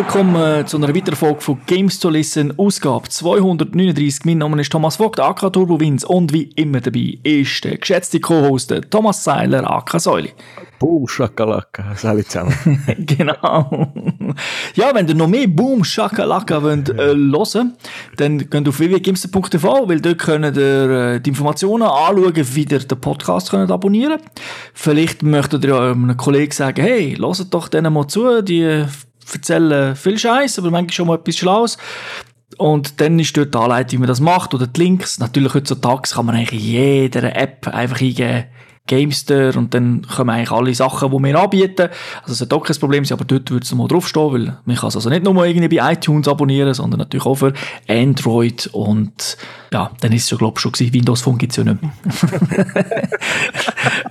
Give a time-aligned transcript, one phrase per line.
[0.00, 4.24] Willkommen äh, zu einer weiteren Folge von Games to Listen, Ausgabe 239.
[4.24, 8.18] Mein Name ist Thomas Vogt, AK Turbo Wins und wie immer dabei ist der geschätzte
[8.18, 10.32] Co-Host Thomas Seiler, AK Säuli.
[10.78, 12.82] Boom, Schakalaka, alle zusammen.
[12.98, 13.92] genau.
[14.74, 17.74] Ja, wenn ihr noch mehr Boom, Schakalaka wollt, äh, hören
[18.16, 23.00] dann geht auf www.gimster.tv, weil dort könnt ihr äh, die Informationen anschauen, wie ihr den
[23.02, 24.18] Podcast könnt abonnieren
[24.72, 28.86] Vielleicht möchtet ihr ja einem Kollegen sagen, hey, hört doch denen mal zu, die
[29.34, 31.78] erzählen viel Scheiß, aber manchmal schon mal etwas Schlaues.
[32.58, 35.18] Und dann ist dort die Anleitung, wie man das macht, oder die Links.
[35.18, 38.44] Natürlich heutzutage kann man eigentlich in jeder App einfach eingeben,
[38.90, 41.88] Gamester und dann kommen eigentlich alle Sachen, die wir anbieten.
[42.22, 44.76] Also es sollte auch kein Problem sein, aber dort würde es mal draufstehen, weil man
[44.76, 47.52] kann es also nicht nur irgendwie bei iTunes abonnieren, sondern natürlich auch für
[47.88, 49.36] Android und
[49.72, 51.80] ja, dann ist es ja glaube ich schon gewesen, Windows Phone gibt es ja nicht
[51.80, 51.92] mehr.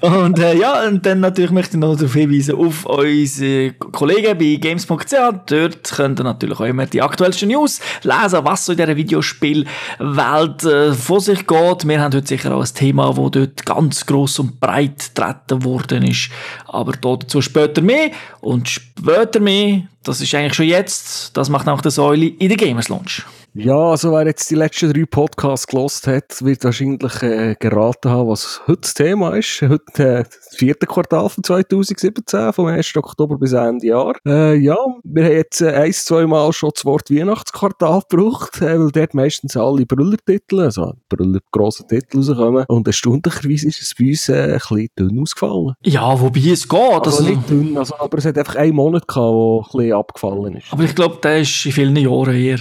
[0.24, 4.56] und äh, ja, und dann natürlich möchte ich noch darauf hinweisen, auf unsere Kollegen bei
[4.56, 5.14] games.ch,
[5.48, 10.64] dort könnt ihr natürlich auch immer die aktuellsten News lesen, was so in dieser Videospielwelt
[10.64, 11.88] äh, vor sich geht.
[11.88, 16.04] Wir haben heute sicher auch ein Thema, das dort ganz gross und breit getreten worden
[16.04, 16.30] ist.
[16.68, 18.12] Aber dazu später mehr.
[18.42, 22.58] Und später mehr, das ist eigentlich schon jetzt, das macht auch der Säule in der
[22.58, 23.24] Gamers Launch.
[23.62, 28.30] Ja, also wer jetzt die letzten drei Podcasts gelost hat, wird wahrscheinlich äh, geraten haben,
[28.30, 29.62] was heute das Thema ist.
[29.62, 32.96] Heute äh, das vierte Quartal von 2017, vom 1.
[32.96, 34.16] Oktober bis Ende Jahr.
[34.26, 38.80] Äh, ja, wir haben jetzt äh, ein, zwei Mal schon das Wort Weihnachtsquartal gebraucht, äh,
[38.80, 42.64] weil dort meistens alle Brüllertitel, also Brüller grosse Titel rauskommen.
[42.70, 45.74] Und erstaunlicherweise ist es bei uns äh, ein bisschen dünn ausgefallen.
[45.84, 46.80] Ja, wobei es geht.
[46.80, 49.94] Also, also nicht dünn, also, aber es hat einfach einen Monat gehabt, wo ein bisschen
[49.94, 50.72] abgefallen ist.
[50.72, 52.60] Aber ich glaube, der ist in vielen Jahren hier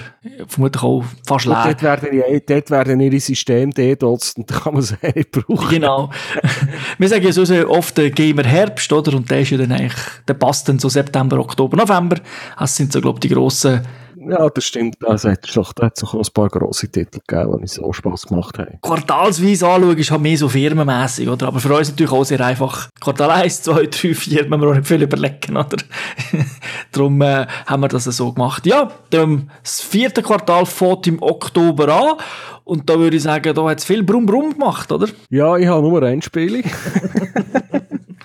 [0.48, 1.64] vermutlich auch fast leer.
[1.64, 5.68] Dort werden, dort werden ihre Systeme dedotzt und da kann man es nicht brauchen.
[5.68, 6.10] Genau.
[6.98, 9.16] Wir sagen ja so oft der Gamer Herbst, oder?
[9.16, 12.16] Und der ist ja dann eigentlich, der passt dann so September, Oktober, November.
[12.58, 13.82] Das sind so, glaube ich, die grossen
[14.28, 14.96] ja, das stimmt.
[15.04, 18.78] Also, hat es doch auch ein paar grosse Titel gegeben, die so Spass gemacht haben.
[18.82, 21.48] Quartalsweise anschauen ist halt mehr so firmenmässig, oder?
[21.48, 22.88] Aber für uns natürlich auch sehr einfach.
[23.00, 25.76] Quartal 1, 2, 3, 4, müssen wir auch nicht viel überlegen, oder?
[26.92, 28.66] Darum äh, haben wir das so gemacht.
[28.66, 32.16] Ja, das vierte Quartal fängt im Oktober an.
[32.64, 35.08] Und da würde ich sagen, da hat es viel Brumm Brumm gemacht, oder?
[35.30, 36.62] Ja, ich habe nur ein Spiel.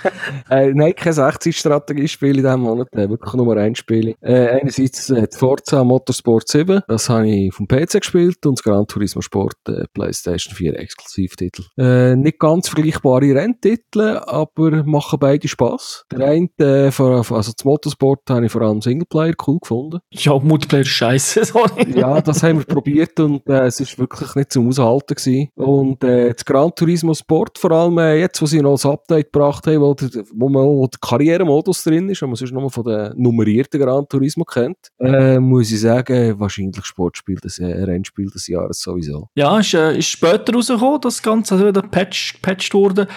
[0.49, 4.15] äh, nein, kein 60-Strategiespiel in diesem Monat, äh, wirklich nur ein Spiel.
[4.21, 8.87] Äh, einerseits äh, Forza Motorsport 7, das habe ich vom PC gespielt und das Gran
[8.87, 11.63] Turismo Sport äh, PlayStation 4 Exklusivtitel.
[11.77, 16.05] Äh, nicht ganz vergleichbare Renntitel, aber machen beide Spaß.
[16.11, 19.99] Der eine, äh, vor, also das Motorsport habe ich vor allem Singleplayer cool gefunden.
[20.11, 21.97] Ja, Multiplayer scheiße, sorry.
[21.97, 25.49] ja, das haben wir probiert und äh, es ist wirklich nicht zum Aushalten gewesen.
[25.55, 29.31] Und äh, das Gran Turismo Sport, vor allem äh, jetzt, wo sie noch das Update
[29.31, 32.69] gebracht haben, wo der, wo man wo der Karrieremodus drin ist, wenn man sonst nur
[32.69, 38.29] von den nummerierten Gran Turismo kennt, äh, muss ich sagen, wahrscheinlich Sportspiel des äh, Rennspiel
[38.29, 39.29] des Jahres sowieso.
[39.35, 43.07] Ja, ist, äh, ist später rausgekommen, das Ganze, also wieder patched, patched wurde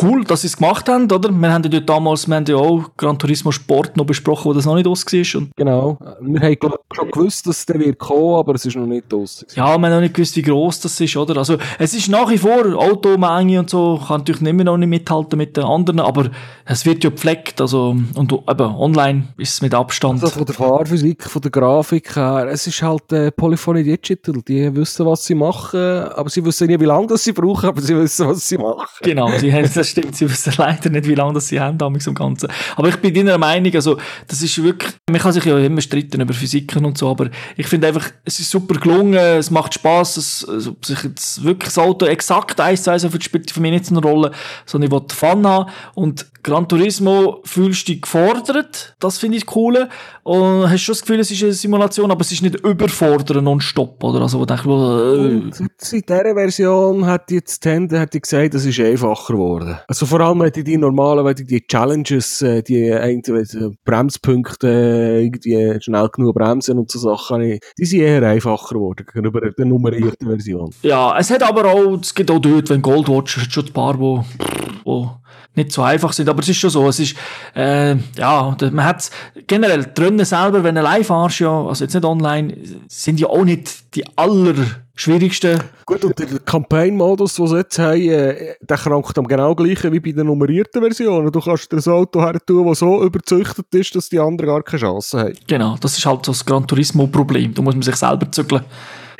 [0.00, 1.30] cool, dass sie es gemacht haben, oder?
[1.30, 4.64] Wir haben ja damals, wir haben ja auch Gran Turismo Sport noch besprochen, wo das
[4.64, 5.40] noch nicht aus war.
[5.40, 5.98] Und genau.
[6.20, 6.56] Wir haben
[6.92, 9.44] schon gewusst, dass der wird kommen, aber es ist noch nicht aus.
[9.54, 11.36] Ja, wir haben noch nicht gewusst, wie gross das ist, oder?
[11.36, 15.36] Also, es ist nach wie vor Automenge und so, kann natürlich immer noch nicht mithalten
[15.36, 16.30] mit den anderen, aber
[16.64, 20.22] es wird ja gepflegt, also, und eben, online ist es mit Abstand.
[20.22, 24.74] Also von der Fahrphysik, von der Grafik her, es ist halt äh, Polyphony Digital, die
[24.74, 27.96] wissen, was sie machen, aber sie wissen nicht, wie lange das sie brauchen, aber sie
[27.96, 28.86] wissen, was sie machen.
[29.02, 30.14] Genau, sie haben das stimmt.
[30.14, 32.48] Sie wissen leider nicht, wie lange das sie haben, damals im Ganzen.
[32.76, 33.96] Aber ich bin deiner Meinung, also,
[34.28, 37.66] das ist wirklich, man kann sich ja immer streiten über Physiken und so, aber ich
[37.66, 41.78] finde einfach, es ist super gelungen, es macht Spaß, es, also, sich jetzt wirklich das
[41.78, 44.30] Auto exakt eins zu eins auf spielt für mich nicht so eine Rolle,
[44.66, 49.54] sondern ich wollte Fun haben und Gran Turismo fühlst du dich gefordert, das finde ich
[49.54, 49.88] cool.
[50.22, 54.02] Und hast schon das Gefühl, es ist eine Simulation, aber es ist nicht überfordern nonstop,
[54.02, 54.22] oder?
[54.22, 55.96] Also, wo denke ich, äh.
[55.96, 59.69] In dieser Version hat jetzt Tende hat die gesagt, es ist einfacher geworden.
[59.86, 65.80] Also vor allem, wenn die normalen, wenn die Challenges, äh, die äh, Bremspunkte, äh, irgendwie
[65.80, 70.70] schnell genug bremsen und so Sachen, die sind eher einfacher geworden gegenüber der nummerierten Version.
[70.82, 73.72] Ja, es hat aber auch, es gibt auch dort, wenn Goldwatch, es hat schon ein
[73.72, 74.24] paar, wo,
[74.84, 75.10] wo
[75.54, 76.28] nicht so einfach sind.
[76.28, 77.16] Aber es ist schon so, es ist,
[77.54, 79.10] äh, ja, man hat
[79.46, 82.56] generell, die Rennen selber, wenn du live fahrst, ja, also jetzt nicht online,
[82.88, 85.60] sind ja auch nicht die allerschwierigsten.
[85.84, 90.00] Gut, und der Campaign-Modus, den sie jetzt haben, äh, der krankt am genau gleichen wie
[90.00, 91.30] bei der nummerierten Version.
[91.32, 94.80] Du kannst das Auto her tun, das so überzüchtet ist, dass die anderen gar keine
[94.80, 95.34] Chance haben.
[95.48, 97.54] Genau, das ist halt so das Gran Turismo-Problem.
[97.54, 98.62] Da muss man sich selber zügeln.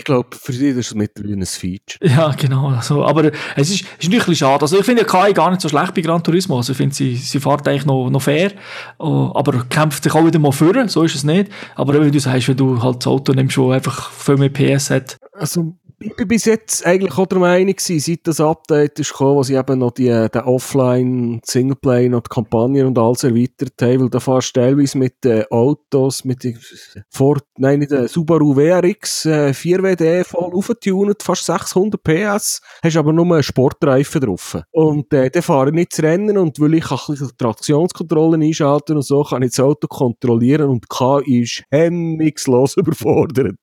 [0.01, 1.99] Ich glaube, für sie ist es mittlerweile ein Feature.
[2.01, 2.69] Ja, genau.
[2.69, 4.63] Also, aber es ist, ist natürlich ein bisschen schade.
[4.63, 6.57] Also ich finde KI gar nicht so schlecht bei Gran Turismo.
[6.57, 8.53] Also ich finde, sie, sie fährt eigentlich noch, noch fair,
[8.99, 11.53] oh, aber kämpft sich auch wieder mal führen, so ist es nicht.
[11.75, 14.89] Aber wie du sagst, wenn du halt das Auto nimmst, das einfach viel mehr PS
[14.89, 15.19] hat.
[15.35, 19.37] Also ich bin bis jetzt eigentlich auch der Meinung gewesen, seit das Update ist gekommen,
[19.37, 24.01] wo sie eben noch die, den Offline Singleplay noch die Kampagnen und alles erweitert haben,
[24.01, 26.59] weil da fährst du teilweise mit den Autos, mit den
[27.11, 33.13] Ford, nein, nicht den Subaru WRX äh, 4WD voll aufgetunet, fast 600 PS, hast aber
[33.13, 34.57] nur einen Sportreifen drauf.
[34.71, 38.97] Und äh, dann fahre ich nicht zu rennen und weil ich ein bisschen Traktionskontrollen einschalten
[38.97, 43.59] und so, kann ich das Auto kontrollieren und KI ist hemmungslos überfordert.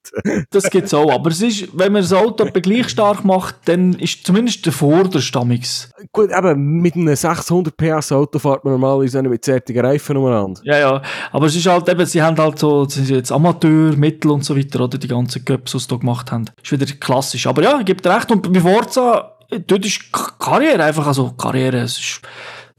[0.52, 4.26] das gibt's auch, aber es ist, wenn man so Auto gleich stark macht, dann ist
[4.26, 5.90] zumindest der Vorderstammix.
[6.12, 10.62] Gut, eben mit einem 600 PS Auto fährt man normalerweise mit zärtigen Reifen umeinander.
[10.64, 11.02] Ja, ja.
[11.32, 14.44] Aber es ist halt eben, sie haben halt so, sie sind jetzt Amateur, Mittel und
[14.44, 16.46] so weiter, oder die ganzen Cups, die sie da gemacht haben.
[16.62, 17.48] Ist wieder klassisch.
[17.48, 18.32] Aber ja, gibt recht.
[18.32, 22.22] Und bei Forza, dort ist Karriere einfach, also Karriere, es ist,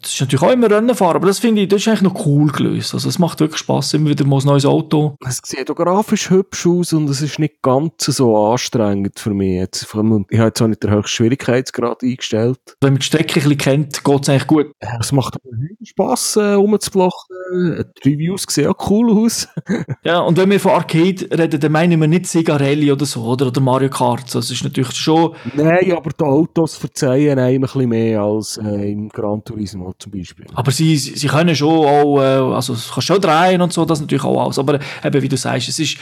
[0.01, 2.27] das ist natürlich auch immer Rennen fahren, aber das finde ich, das ist eigentlich noch
[2.27, 2.95] cool gelöst.
[2.95, 5.17] Also es macht wirklich Spaß, immer wieder mal ein neues Auto.
[5.27, 9.57] Es sieht auch grafisch hübsch aus und es ist nicht ganz so anstrengend für mich.
[9.57, 12.61] Jetzt, ich habe jetzt auch nicht den höchsten Schwierigkeitsgrad eingestellt.
[12.81, 14.67] Wenn man die Strecke ein bisschen kennt, geht es eigentlich gut.
[15.01, 15.37] Es macht
[15.83, 17.85] Spaß, äh, rumzublochen.
[18.05, 19.49] Die Reviews sehen auch cool aus.
[20.05, 23.49] ja, und wenn wir von Arcade reden, dann meinen wir nicht Sigarelli oder so, oder,
[23.49, 24.33] oder Mario Kart.
[24.33, 25.35] Das ist natürlich schon...
[25.55, 30.13] Nein, aber die Autos verzeihen einem ein bisschen mehr als äh, im Gran Turismo zum
[30.13, 30.47] Beispiel.
[30.55, 34.25] Aber sie, sie können schon auch, äh, also kann schon drehen und so, das natürlich
[34.25, 34.59] auch aus.
[34.59, 35.99] Aber eben, wie du sagst, es ist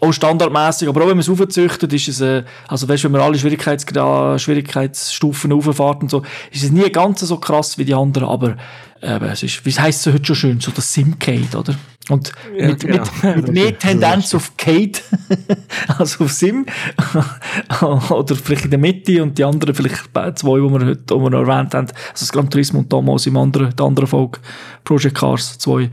[0.00, 3.20] auch standardmäßig, aber auch wenn man es aufzüchtet, ist es, äh, also weißt, wenn man
[3.20, 8.28] alle Schwierigkeitsgrad, Schwierigkeitsstufen auffahrt und so, ist es nie ganz so krass wie die anderen,
[8.28, 8.56] aber
[9.04, 11.74] äh, es ist, wie heißt es heute schon schön, so das Simcade, oder?
[12.08, 13.04] Und ja, mit, genau.
[13.22, 15.00] mit, mit mehr Tendenz auf Kate,
[15.98, 16.66] also auf Sim,
[17.80, 21.30] oder vielleicht in der Mitte und die anderen vielleicht zwei, die wir heute die wir
[21.30, 24.40] noch erwähnt haben, also das Gran Turismo und damals im anderen, der anderen Folge,
[24.84, 25.90] Project Cars 2,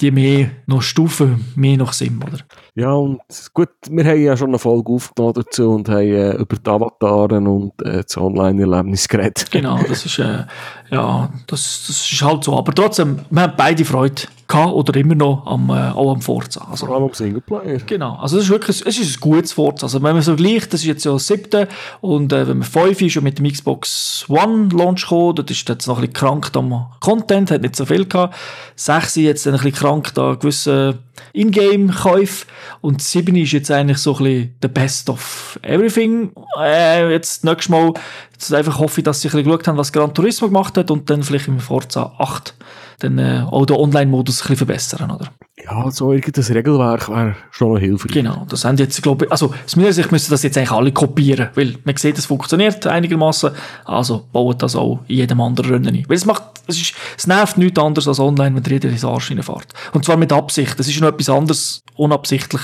[0.00, 2.38] die mehr noch Stufen, mehr noch Sim, oder?
[2.80, 3.20] Ja, und
[3.52, 7.46] gut, wir haben ja schon eine Folge aufgenommen dazu und haben äh, über die Avataren
[7.46, 9.50] und äh, das Online-Erlebnis geredet.
[9.50, 10.44] Genau, das ist, äh,
[10.90, 12.56] ja, das, das ist halt so.
[12.56, 16.66] Aber trotzdem, wir haben beide Freude gehabt oder immer noch am, äh, auch am Forza.
[16.70, 17.80] Also, Vor allem am Singleplayer.
[17.84, 19.84] Genau, also es ist wirklich es ist ein gutes Forza.
[19.84, 21.68] Also wenn man so gleicht, das ist jetzt ja das siebte
[22.00, 25.68] und äh, wenn man fünf ist und mit dem Xbox One Launch gekommen, das ist
[25.68, 28.34] jetzt noch ein bisschen krank am Content, hat nicht so viel gehabt.
[28.74, 30.98] Sechs ist jetzt ein bisschen krank da gewisse
[31.32, 32.46] Ingame-Käufe
[32.80, 36.32] und sieben ist jetzt eigentlich so ein bisschen the best of everything.
[36.58, 37.92] Äh, jetzt nächstes Mal
[38.32, 40.90] jetzt einfach hoffe ich, dass sie ein bisschen geschaut haben, was Gran Turismo gemacht hat.
[40.90, 42.54] Und dann vielleicht im Forza 8
[43.00, 45.30] dann äh, auch den Online-Modus ein bisschen verbessern, oder?
[45.64, 48.12] Ja, so irgendein Regelwerk wäre schon hilfreich.
[48.12, 50.92] Genau, das haben jetzt, glaube ich, also aus meiner Sicht müssen das jetzt eigentlich alle
[50.92, 53.50] kopieren, weil man sieht, es funktioniert einigermaßen,
[53.84, 56.04] also bauen das auch in jedem anderen Rennen ein.
[56.08, 59.28] Weil es macht, es, ist, es nervt nichts anderes als online, wenn jeder ins Arsch
[59.28, 59.66] fährt.
[59.92, 62.62] Und zwar mit Absicht, das ist noch etwas anderes, unabsichtlich.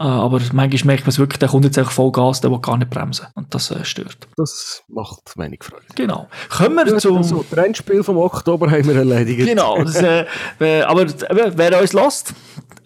[0.00, 2.58] Äh, aber manchmal merkt man es wirklich, der kommt jetzt einfach voll Gas, der will
[2.60, 3.26] gar nicht bremsen.
[3.34, 4.16] Und das äh, stört.
[4.38, 5.84] Das macht wenig Freude.
[5.94, 6.26] Genau.
[6.48, 7.18] Kommen wir ja, zum...
[7.18, 9.46] Also, das Rennspiel vom Oktober haben wir erledigt.
[9.46, 9.84] Genau.
[9.84, 10.24] Das, äh,
[10.86, 12.32] aber äh, wer uns lässt,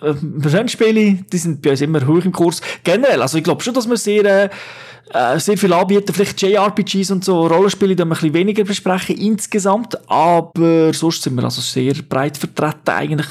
[0.03, 0.13] äh,
[0.45, 2.61] Rennspiele, die sind bei uns immer hoch im Kurs.
[2.83, 4.25] Generell, also ich glaube schon, dass wir sehr...
[4.25, 4.51] Äh,
[5.13, 9.17] äh, sehr viel anbieten, vielleicht JRPGs und so, Rollenspiele, die wir ein bisschen weniger besprechen
[9.17, 13.27] insgesamt, aber sonst sind wir also sehr breit vertreten eigentlich,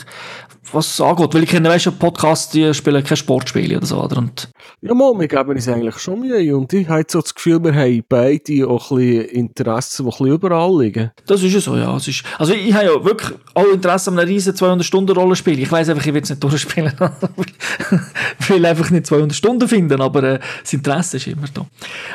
[0.72, 1.34] was angeht.
[1.34, 4.18] Weil ich kenne, weißt du, Podcasts, die spielen keine Sportspiele oder so, oder?
[4.18, 4.50] Und
[4.82, 6.56] ja, mal, wir geben uns eigentlich schon Mühe.
[6.56, 10.12] Und ich habe so das Gefühl, wir haben beide auch ein bisschen Interessen, die ein
[10.12, 11.12] bisschen überall liegen.
[11.26, 11.96] Das ist ja so, ja.
[11.96, 15.60] Es ist, also ich habe ja wirklich auch Interesse an einem riesen 200-Stunden-Rollenspiel.
[15.60, 16.94] Ich weiss einfach, ich will es nicht durchspielen.
[18.40, 21.66] ich will einfach nicht 200 Stunden finden, aber äh, das Interesse ist immer da.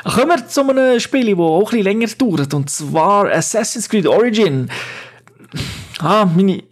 [0.05, 2.55] Kommen wir zu einem Spiel, das auch ein bisschen länger dauert.
[2.55, 4.69] Und zwar Assassin's Creed Origin
[6.01, 6.63] ah, meine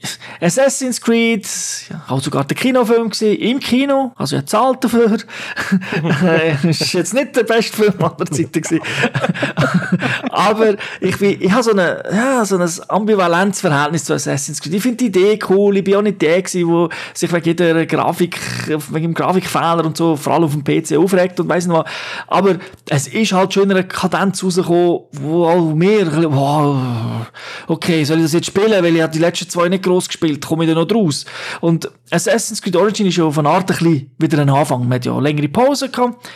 [0.40, 1.46] Assassin's Creed,
[2.08, 5.16] auch sogar der Kinofilm gesehen, im Kino, also ich zahlt dafür.
[6.62, 8.62] ist jetzt nicht der beste Film aller Zeiten.
[10.30, 14.74] Aber ich, bin, ich habe so, eine, ja, so ein Ambivalenzverhältnis zu Assassin's Creed.
[14.74, 17.86] Ich finde die Idee cool, ich bin auch nicht der gewesen, der sich wegen jeder
[17.86, 21.76] Grafik, wegen dem Grafikfehler und so, vor allem auf dem PC aufregt und weiss nicht
[21.76, 21.86] was.
[22.26, 22.56] Aber
[22.88, 26.76] es ist halt schon in einer Kadenz rausgekommen, wo auch mehr, wow,
[27.66, 30.64] okay, soll ich das jetzt spielen, weil ich die letzten zwei nicht gross gespielt, komme
[30.64, 31.24] ich dann noch draus.
[31.60, 34.82] Und Assassin's Creed Origin ist ja auf eine Art ein bisschen wieder ein Anfang.
[34.82, 36.28] Man hat ja längere Pause gehabt.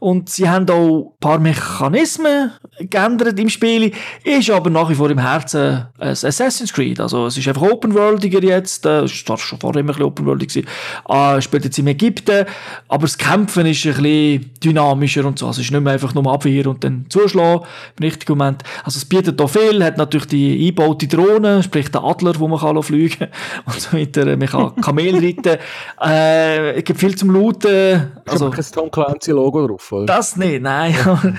[0.00, 3.92] Und sie haben auch ein paar Mechanismen geändert im Spiel,
[4.24, 7.00] ist aber nach wie vor im Herzen ein Assassin's Creed.
[7.00, 10.66] Also es ist einfach open-worldiger jetzt, äh, es war schon vorher immer ein bisschen open-worldig
[11.08, 12.46] äh, spielt jetzt in Ägypten,
[12.88, 16.14] aber das Kämpfen ist ein bisschen dynamischer und so, also es ist nicht mehr einfach
[16.14, 17.64] nur abwehren und dann zuschlagen
[17.98, 18.62] im richtigen Moment.
[18.84, 22.60] Also es bietet da viel, hat natürlich die eingebaute Drohne, sprich der Adler, wo man
[22.60, 23.28] kann fliegen
[23.66, 25.58] und so weiter, man kann Kamel reiten,
[26.02, 28.12] äh, es gibt viel zum Looten.
[28.26, 30.06] Also, kein Tom Clancy-Logo drauf, oder?
[30.06, 30.94] Das nicht, nein.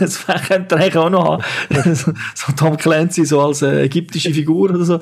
[0.00, 1.94] das könnte eigentlich auch noch haben.
[1.94, 5.00] so Tom Clancy so als äh, ägyptische Figur oder so.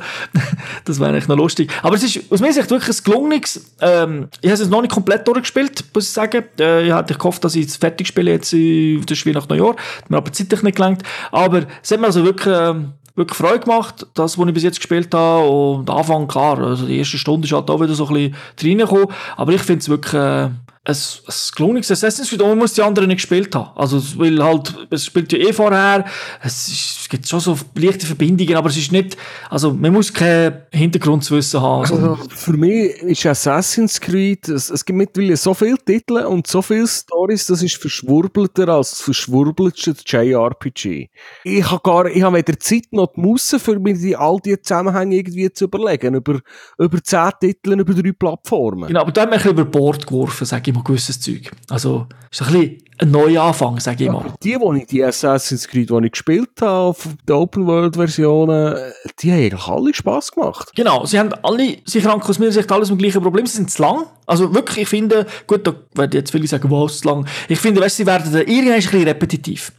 [0.85, 1.71] Das wäre eigentlich noch lustig.
[1.83, 3.73] Aber es ist aus meiner Sicht wirklich ein gelungenes.
[3.81, 6.45] Ähm, ich habe es noch nicht komplett durchgespielt, muss ich sagen.
[6.59, 9.77] Äh, ich hatte gehofft, dass ich es fertig spiele jetzt, das Spiel nach Neujahr.
[9.77, 11.03] Hat mir aber zeitlich nicht gelangt.
[11.31, 12.55] Aber es hat mir also wirklich...
[12.55, 15.47] Ähm, wirklich Freude gemacht, das, was ich bis jetzt gespielt habe.
[15.47, 19.09] Und Anfang, klar, also die erste Stunde ist halt auch wieder so ein bisschen reingekommen.
[19.37, 20.49] Aber ich finde es wirklich, äh,
[20.85, 23.71] ein, ein gelungenes Assassin's Creed, man muss die anderen nicht gespielt haben.
[23.77, 26.05] Also, weil halt, es spielt ja eh vorher,
[26.43, 29.17] es, ist, es gibt schon so leichte Verbindungen, aber es ist nicht,
[29.49, 31.83] also, man muss kein Hintergrundwissen haben.
[31.83, 36.61] Also, für mich ist Assassin's Creed, es, es gibt mittlerweile so viele Titel und so
[36.61, 41.11] viele Stories, das ist verschwurbelter als das verschwurbelste JRPG.
[41.45, 44.61] Ich habe gar, ich habe weder Zeit noch die Musse, für mir die, all diese
[44.61, 46.41] Zusammenhänge irgendwie zu überlegen, über,
[46.77, 48.89] über zehn Titel, über drei Plattformen.
[48.89, 51.51] Genau, aber da hat man ein bisschen über Bord geworfen, sage ich immer gewisses Zeug.
[51.69, 54.25] Also, ist ein bisschen ein Neuanfang, sage ich mal.
[54.25, 58.77] Ja, die, die ich, die Assassin's Creed, die ich gespielt habe, auf der Open-World-Versionen,
[59.21, 60.73] die haben eigentlich alle Spass gemacht.
[60.75, 63.57] Genau, sie haben alle, sie kranken aus meiner Sicht alles mit dem gleichen Problem, sie
[63.57, 64.07] sind zu lang.
[64.27, 67.27] Also wirklich, ich finde, gut, da werden jetzt viele sagen, was, zu lang.
[67.49, 69.73] Ich finde, weißt, sie werden irgendwann ein bisschen repetitiv.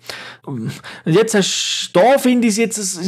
[0.46, 0.72] Und
[1.06, 3.00] jetzt hast du, da finde ich jetzt,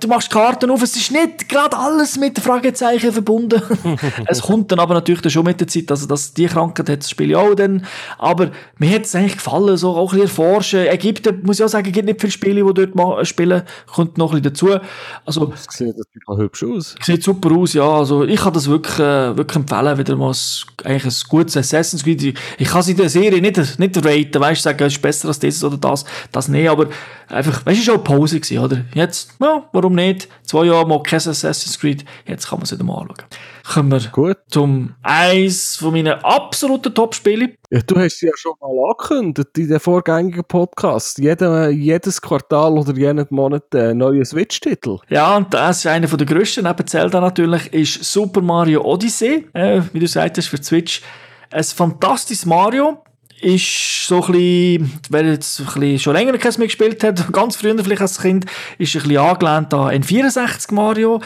[0.00, 3.62] du machst Karten auf, es ist nicht gerade alles mit Fragezeichen verbunden.
[4.26, 6.98] es kommt dann aber natürlich dann schon mit der Zeit, also dass die Krankheit hat
[6.98, 7.86] das Spiel auch dann,
[8.18, 10.86] aber mir hat es eigentlich gefallen, so auch ein bisschen erforschen.
[10.86, 14.42] Ägypten, muss ich auch sagen, gibt nicht viele Spiele, die dort spielen, kommt noch ein
[14.42, 14.86] bisschen dazu.
[15.24, 16.94] Also, das sieht natürlich hübsch aus.
[17.02, 20.84] Sieht super aus, ja, also ich kann das wirklich, äh, wirklich empfehlen, wieder mal ein,
[20.84, 22.38] eigentlich ein gutes Assassin's Creed.
[22.58, 25.28] Ich kann sie in der Serie nicht, nicht raten, weißt du, sagen, es ist besser
[25.28, 26.88] als das oder das, das nicht, aber
[27.28, 28.84] einfach, weißt du, schon eine Pause gewesen, oder?
[28.94, 30.28] Jetzt, ja, warum nicht?
[30.42, 33.26] Zwei Jahre mal kein Assassin's Creed, jetzt kann man es wieder mal anschauen.
[33.64, 34.38] Kommen wir Gut.
[34.48, 37.54] zum eins von meinen absoluten Top-Spielen.
[37.70, 41.18] Ja, du hast ja schon mal angekündigt in den vorgängigen Podcast.
[41.18, 44.98] Jede, jedes Quartal oder jeden Monat ein neuer Switch-Titel.
[45.08, 49.46] Ja, und das ist einer der grössten, neben Zelda natürlich, ist Super Mario Odyssey.
[49.52, 51.02] Äh, wie du sagtest, für Switch.
[51.50, 53.02] Ein fantastisches Mario
[53.42, 57.56] ist so ein bisschen, wer jetzt ein bisschen schon länger keins mehr gespielt hat, ganz
[57.56, 58.46] früher vielleicht als Kind,
[58.78, 61.20] ist ein bisschen angelehnt an N64 Mario,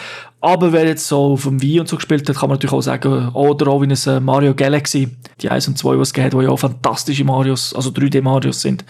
[0.47, 2.81] aber wer jetzt so auf dem Wii und so gespielt hat, kann man natürlich auch
[2.81, 5.09] sagen, oder auch wie ein äh, Mario Galaxy,
[5.43, 8.85] die 1 und 2, was es die ja auch fantastische Marios, also 3D-Marios sind.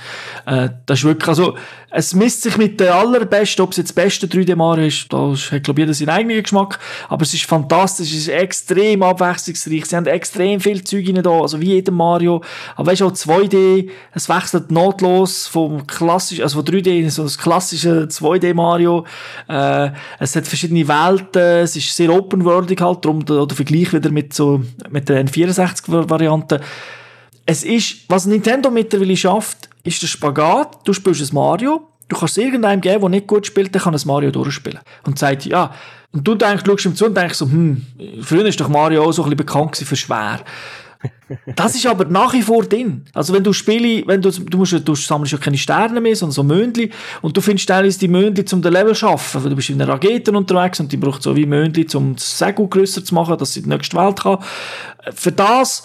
[0.44, 1.56] Äh, das ist wirklich, also,
[1.90, 5.64] es misst sich mit der allerbesten, ob es jetzt das beste 3D-Mario ist, da hat,
[5.64, 9.96] glaube ich, jeder seinen eigenen Geschmack, aber es ist fantastisch, es ist extrem abwechslungsreich, sie
[9.96, 12.42] haben extrem viel Zeug rein da, also wie jedem Mario,
[12.74, 17.22] aber weißt du, auch 2D, es wechselt notlos vom klassischen, also von 3D in so
[17.22, 19.06] das klassische 2D-Mario,
[19.48, 24.10] äh, es hat verschiedene Welten, es ist sehr open-worldig halt, darum der, der Vergleich wieder
[24.10, 26.60] mit so, mit der N64-Variante.
[27.44, 30.78] Es ist, was Nintendo mittlerweile schafft, ist der Spagat.
[30.84, 33.94] Du spielst ein Mario, du kannst es irgendeinem geben, der nicht gut spielt, der kann
[33.94, 34.80] ein Mario durchspielen.
[35.06, 35.72] Und sagt, ja,
[36.12, 37.86] und du denkst, schaust ihm zu und denkst so, hm,
[38.22, 40.40] früher ist doch Mario auch so ein bisschen bekannt für schwer.
[41.56, 43.04] Das ist aber nach wie vor drin.
[43.12, 46.32] Also wenn du Spiele, wenn du, du musst, du sammelst ja keine Sterne mehr, sondern
[46.32, 46.90] so Möndli
[47.22, 49.42] und du findest teilweise die Möndli zum den Level zu schaffen.
[49.42, 52.68] Du bist in einer Rakete unterwegs und die braucht so wie Möndli, um das Segel
[52.68, 54.38] grösser zu machen, dass sie in die nächste Welt kann.
[55.14, 55.84] Für das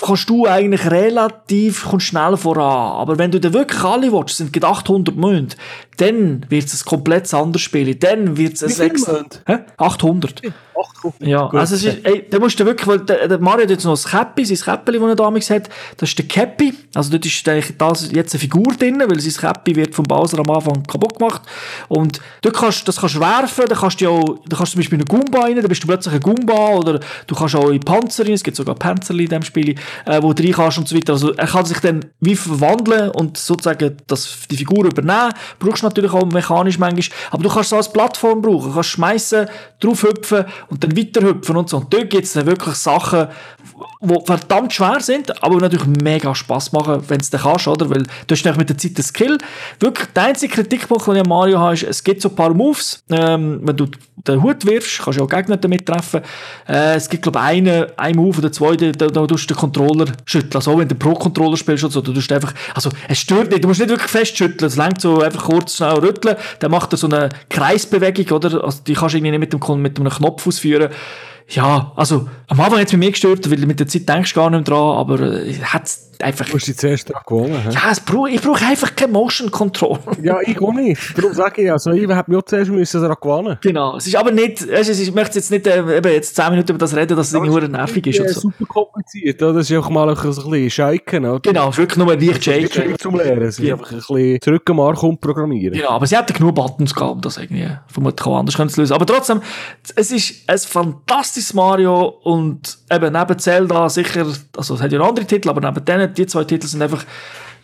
[0.00, 3.00] kannst du eigentlich relativ schnell voran.
[3.00, 5.56] Aber wenn du dann wirklich alle willst, sind 800 Mond,
[5.98, 7.94] dann wird es ein komplett anderes Spiel.
[7.94, 9.08] Dann wird es ein 6...
[9.08, 9.42] 800.
[9.76, 10.42] 800.
[11.20, 11.60] Ja, Gut.
[11.60, 13.92] also es ist, ey, da musst du wirklich, weil der, der Mario hat jetzt noch
[13.92, 17.48] das Käppi, sein Käppeli, das er damals hat, das ist der Käppi, also dort ist
[17.48, 21.18] eigentlich das jetzt eine Figur drin, weil sein Käppi wird vom Bowser am Anfang kaputt
[21.18, 21.42] gemacht.
[21.88, 24.80] Und dort kannst, das kannst du werfen, da kannst du auch, da kannst du zum
[24.80, 27.80] Beispiel einen Goomba rein, da bist du plötzlich ein Goomba oder du kannst auch in
[27.80, 29.74] Panzer rein, es gibt sogar Panzer in diesem Spiel,
[30.06, 33.10] äh, wo du rein kannst und so weiter, also er kann sich dann wie verwandeln
[33.10, 37.72] und sozusagen das, die Figur übernehmen, brauchst du natürlich auch mechanisch manchmal, aber du kannst
[37.72, 39.46] es als Plattform brauchen, du kannst schmeißen,
[39.80, 41.78] draufhüpfen und dann weiterhüpfen und so.
[41.78, 43.28] Und dort gibt es dann wirklich Sachen,
[44.02, 47.88] die verdammt schwer sind, aber natürlich mega Spaß machen, wenn es dann kannst, oder?
[47.88, 49.38] Weil du hast mit der Zeit den Skill.
[49.78, 52.52] Wirklich, der einzige Kritikpunkt, den ich an Mario habe, ist, es gibt so ein paar
[52.52, 53.86] Moves, ähm, wenn du
[54.26, 56.20] den Hut wirfst, kannst du auch Gegner damit treffen.
[56.68, 59.54] Äh, es gibt, glaube ich, einen, einen Move oder zwei, da, da, da tust du
[59.54, 60.54] den Controller schütteln.
[60.54, 63.68] Also, wenn du Pro-Controller spielst oder so, du tust einfach, also, es stört nicht, du
[63.68, 66.96] musst nicht wirklich fest schütteln, es längt so einfach kurz schnell rütteln, dann macht er
[66.96, 68.64] so eine Kreisbewegung, oder?
[68.64, 70.90] Also, die kannst du irgendwie nicht mit, dem, mit einem Knopf ausführen
[71.48, 74.50] ja, also am Anfang hat es mich gestört, weil mit der Zeit denkst du gar
[74.50, 75.90] nicht dran, aber äh, hat
[76.22, 76.46] einfach...
[76.46, 77.60] Du hast dich zuerst daran gewonnen.
[77.70, 79.98] Ja, es brauch, ich brauche einfach kein Motion Control.
[80.22, 81.16] ja, ich auch nicht.
[81.16, 83.58] Darum sage ich, also ich habe mich auch zuerst müssen daran gewonnen.
[83.60, 86.50] Genau, es ist aber nicht, es ist, ich möchte jetzt nicht äh, eben jetzt 10
[86.50, 88.18] Minuten über das reden, dass es irgendwie nur nervig ist.
[88.18, 88.40] Ja, so.
[88.40, 89.54] super kompliziert, oder?
[89.54, 91.40] das ist auch mal ein bisschen shaken, oder?
[91.40, 92.96] Genau, es ist wirklich nur leicht shaken.
[92.98, 93.74] zum Lernen, es ist ja.
[93.74, 95.74] einfach ein bisschen zurück am Markt und programmieren.
[95.74, 98.92] Genau, aber sie hätten genug Buttons gehabt, um das irgendwie vermutlich auch anders zu lösen.
[98.92, 99.40] Aber trotzdem,
[99.96, 104.26] es ist ein fantastisches Mario und eben neben Zelda sicher,
[104.56, 107.04] also es hat ja noch andere Titel, aber neben denen, die zwei Titel sind einfach,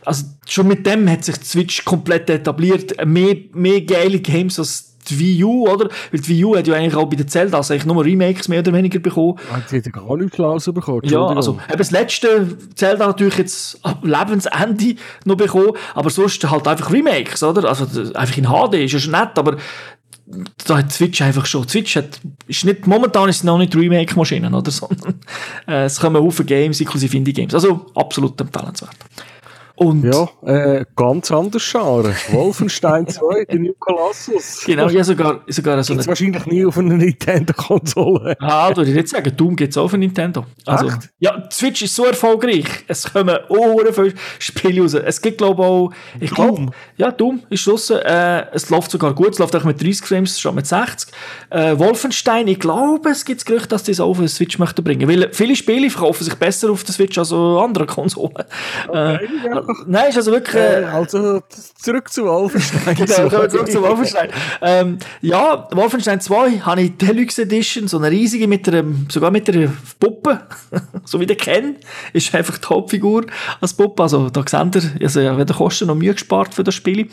[0.05, 3.05] also schon mit dem hat sich die Switch komplett etabliert.
[3.07, 5.89] Mehr, mehr geile Games als die Wii U, oder?
[6.11, 8.61] Weil die Wii U hat ja eigentlich auch bei den Zelda eigentlich nur Remakes mehr
[8.61, 9.39] oder weniger bekommen.
[9.51, 11.03] Hat ja gar nichts rausbekommen.
[11.05, 16.69] Ja, also eben das letzte Zelda natürlich jetzt ab Lebensende noch bekommen, aber sonst halt
[16.69, 17.69] einfach Remakes, oder?
[17.69, 19.57] Also einfach in HD ist ja schon nett, aber
[20.67, 21.67] da hat Switch einfach schon.
[21.69, 24.71] Switch hat, ist nicht, momentan ist es noch nicht Remake-Maschinen, oder?
[24.71, 25.21] Sondern,
[25.67, 27.55] äh, es kommen Haufen Games, inklusive Indie-Games.
[27.55, 28.97] Also, absolut empfehlenswert.
[29.79, 32.13] Und ja, äh, ganz anders Genre.
[32.33, 34.65] Wolfenstein 2, der New Colossus.
[34.67, 36.05] Genau, ja sogar, sogar so eine...
[36.05, 38.37] wahrscheinlich nie auf einer Nintendo-Konsole.
[38.41, 39.33] Ah, würde ich nicht sagen.
[39.37, 40.47] Doom gibt es auch auf Nintendo.
[40.67, 41.11] Also, Echt?
[41.21, 42.67] Ja, die Switch ist so erfolgreich.
[42.89, 44.95] Es kommen Ohren viele Spiele raus.
[44.95, 45.93] Es gibt, glaube ich, auch...
[46.19, 47.91] Ich glaube, ja, Doom ist Schluss.
[47.91, 49.35] Äh, es läuft sogar gut.
[49.35, 51.13] Es läuft auch mit 30 Frames, schon mit 60.
[51.51, 54.83] Äh, Wolfenstein, ich glaube, es gibt Gerüchte, dass die es auch auf der Switch möchten
[54.83, 55.09] bringen.
[55.09, 58.35] Weil viele Spiele verkaufen sich besser auf der Switch als auf anderen Konsolen.
[58.89, 59.68] Okay, äh, ja.
[59.87, 60.55] Nein, ist also wirklich...
[60.55, 61.43] Äh, also
[61.77, 62.95] zurück zu Wolfenstein.
[62.97, 64.31] genau, zurück zu Wolfenstein.
[64.63, 69.49] ähm, ja, Wolfenstein 2 habe ich Deluxe Edition, so eine riesige mit einer, sogar mit
[69.49, 70.41] einer Puppe,
[71.05, 71.77] so wie der Ken,
[72.13, 73.27] ist einfach die Hauptfigur
[73.61, 74.03] als Puppe.
[74.03, 77.09] Also da seht ihr, also ja, werden Kosten noch Mühe gespart für das Spiel.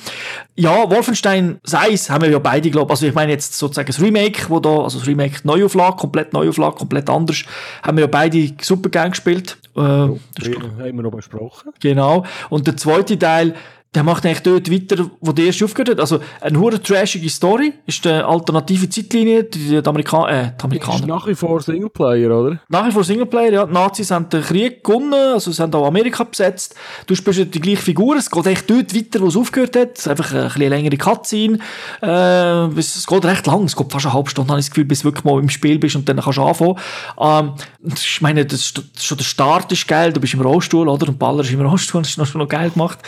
[0.56, 4.50] Ja, Wolfenstein 6 haben wir ja beide, glaube Also ich meine jetzt sozusagen das Remake,
[4.50, 7.44] wo da, also das Remake Neuauflage, komplett Neuauflage, komplett anders,
[7.84, 9.58] haben wir ja beide super gern gespielt.
[9.76, 11.72] Äh, oh, das haben wir noch besprochen.
[11.82, 12.26] Genau.
[12.50, 13.56] Und der zweite Teil,
[13.96, 16.00] der macht eigentlich dort weiter, wo der erste aufgehört hat.
[16.00, 20.96] Also, eine hure trashige Story, ist eine alternative Zeitlinie, die, die, Amerika äh, die Amerikaner.
[20.96, 22.60] Ist nach wie vor Singleplayer, oder?
[22.68, 23.66] Nach wie vor Singleplayer, ja.
[23.66, 26.76] Die Nazis haben den Krieg gewonnen, also sie haben auch Amerika besetzt.
[27.08, 29.94] Du spielst die gleiche Figur, es geht eigentlich dort weiter, wo es aufgehört hat.
[29.94, 31.60] Es ist einfach eine, eine längere Cutscene.
[32.02, 34.86] Äh, es geht recht lang, es geht fast eine halbe Stunde, habe ich das Gefühl,
[34.86, 36.76] bis du wirklich mal im Spiel bist und dann kannst du anfangen.
[37.18, 37.54] Ähm,
[37.96, 41.08] ich meine, das, schon der Start ist geil, du bist im Rollstuhl, oder?
[41.08, 43.00] Und Baller ist im Rollstuhl, das ist noch, schon noch geil gemacht.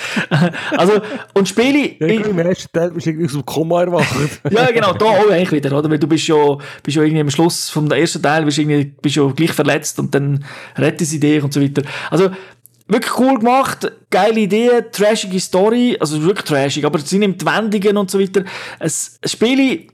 [0.78, 1.02] Also,
[1.34, 1.96] und Spiele...
[2.00, 4.16] Ja, Im ersten Teil bist du irgendwie aus dem Koma erwacht.
[4.50, 5.90] ja, genau, da auch eigentlich wieder, oder?
[5.90, 9.16] Weil du bist ja, bist ja irgendwie am Schluss vom ersten Teil bist irgendwie, bist
[9.16, 10.44] ja gleich verletzt und dann
[10.78, 11.82] retten sie dich und so weiter.
[12.10, 12.30] Also,
[12.88, 18.10] wirklich cool gemacht, geile Idee, trashige Story, also wirklich trashig, aber sie nimmt Wendungen und
[18.10, 18.44] so weiter.
[18.80, 19.88] Es, Spiele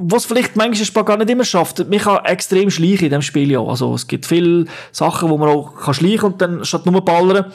[0.00, 1.78] was vielleicht manchmal Spiel gar nicht immer schafft.
[1.78, 3.60] Man kann extrem schleichen in diesem Spiel ja.
[3.60, 7.46] Also es gibt viele Sachen, wo man auch kann schleichen und dann statt nur ballern.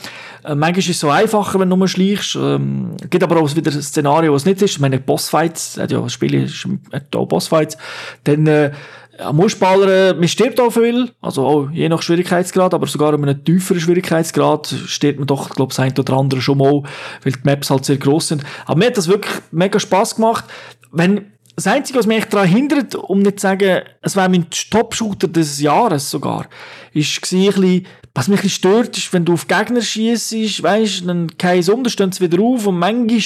[0.43, 2.35] Äh, manchmal ist es so einfacher, wenn du nur schleichst.
[2.35, 4.71] Ähm, gibt aber auch wieder ein Szenario, wo es nicht ist.
[4.71, 6.49] Ich meine, Bossfights, hat ja, das Spiel
[6.91, 7.77] hat auch Bossfights.
[8.23, 8.71] Dann, äh,
[9.17, 13.43] ja, ballern, man stirbt auch viel, also auch je nach Schwierigkeitsgrad, aber sogar in einem
[13.45, 16.83] tieferen Schwierigkeitsgrad stirbt man doch, glaube ich, eine oder andere schon mal,
[17.23, 18.43] weil die Maps halt sehr groß sind.
[18.65, 20.43] Aber mir hat das wirklich mega Spaß gemacht.
[20.91, 25.27] Wenn das Einzige, was mich daran hindert, um nicht zu sagen, es wäre mein Top-Shooter
[25.27, 26.47] des Jahres sogar,
[26.93, 31.05] ist ein bisschen, was mich ein bisschen stört, ist, wenn du auf Gegner schießt, weißt,
[31.05, 33.19] dann kein um, dann stehen sie wieder auf und manchmal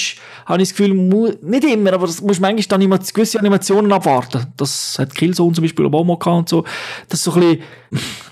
[0.46, 0.94] habe ich das Gefühl,
[1.42, 4.46] nicht immer, aber du musst manchmal dann gewisse Animationen abwarten.
[4.56, 6.64] Das hat Killzone zum Beispiel auch mal gehabt und so.
[7.08, 7.62] Das ist so ein bisschen,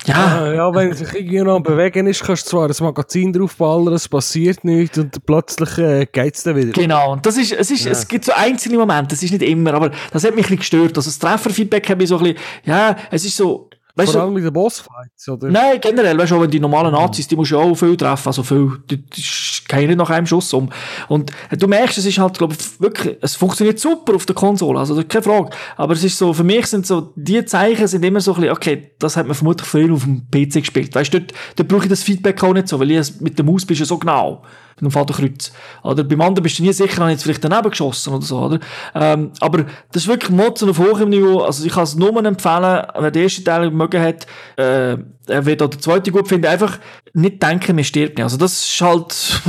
[0.06, 0.46] ja.
[0.46, 0.54] ja.
[0.54, 4.98] Ja, wenn sich irgendjemand bewegen ist, kannst du zwar ein Magazin draufballern, es passiert nichts
[4.98, 6.72] und plötzlich äh, geht es dann wieder.
[6.72, 7.92] Genau, und das ist, es ist, ja.
[7.92, 10.80] es gibt so einzelne Momente, das ist nicht immer, aber das hat mich ein bisschen
[10.82, 10.96] gestört.
[10.96, 13.67] Also das Trefferfeedback habe ich so ein bisschen, ja, es ist so,
[13.98, 15.48] Weißt Vor allem mit den Bossfights, oder?
[15.48, 18.28] Nein, generell, weißt du, wenn die normalen Nazis, die musst du ja auch viel treffen,
[18.28, 19.22] also viel, die, die
[19.66, 20.70] gehen nicht nach einem Schuss um.
[21.08, 24.78] Und du merkst, es ist halt, glaube ich, wirklich, es funktioniert super auf der Konsole,
[24.78, 25.50] also keine Frage.
[25.76, 28.56] Aber es ist so, für mich sind so, die Zeichen sind immer so ein bisschen,
[28.56, 30.94] okay, das hat man vermutlich früher auf dem PC gespielt.
[30.94, 33.44] Weißt du, dort, dort brauche ich das Feedback auch nicht so, weil ich mit der
[33.44, 34.44] Maus bist ja so genau.
[34.80, 35.52] Mit dem Fadenkreuz.
[35.82, 38.38] Oder beim anderen bist du nie sicher, habe ich jetzt vielleicht daneben geschossen oder so,
[38.38, 38.60] oder?
[38.94, 41.40] Ähm, aber das ist wirklich Motzen auf hohem Niveau.
[41.40, 44.96] Also ich kann es nur empfehlen, wer den ersten Teil mögen hat, äh,
[45.28, 46.78] er wird auch den zweiten gut finden, einfach
[47.14, 48.24] nicht denken, man stirbt nicht.
[48.24, 49.42] Also das ist halt,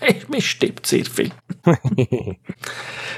[0.28, 1.30] man stirbt sehr viel.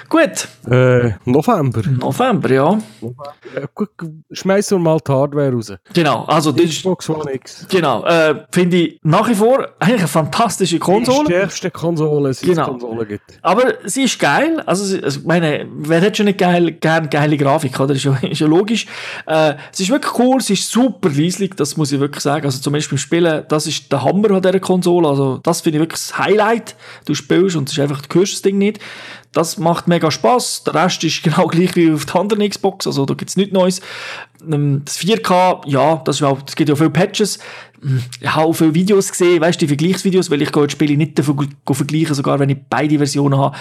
[0.09, 0.49] gut.
[0.71, 1.83] Äh, November.
[1.89, 2.79] November, ja.
[3.55, 3.91] Äh, gut,
[4.31, 5.73] schmeißen wir mal die Hardware raus.
[5.93, 7.67] Genau, also das ist, Xbox One X.
[7.69, 11.49] genau, äh, finde ich nach wie vor eigentlich eine fantastische Konsole.
[11.57, 12.67] Stärkste Konsole, es Genau.
[12.67, 13.39] Konsole gibt.
[13.43, 14.63] Aber sie ist geil.
[14.67, 17.95] Also, also ich meine, wer hat schon nicht geil, gern geile Grafik, oder?
[17.95, 18.87] Ist ja, ist ja logisch.
[19.27, 22.45] Äh, sie ist wirklich cool, sie ist super leislich, das muss ich wirklich sagen.
[22.45, 25.09] Also, zum Beispiel beim Spielen, das ist der Hammer an dieser Konsole.
[25.09, 26.77] Also, das finde ich wirklich das Highlight.
[27.07, 28.81] Du spielst und es ist einfach, du hörst das Ding nicht.
[29.37, 30.65] Das macht mega Spaß.
[30.65, 32.87] Der Rest ist genau gleich wie auf der anderen Xbox.
[32.87, 33.81] Also, da gibt's nichts Neues.
[34.51, 37.39] Ähm, Das 4K, ja, das, ist auch, es gibt ja viele Patches.
[37.83, 40.97] Hm, Ich habe auch viele Videos gesehen, weißt du, die Vergleichsvideos, weil ich die Spiele
[40.97, 43.55] nicht vergleichen, sogar wenn ich beide Versionen habe.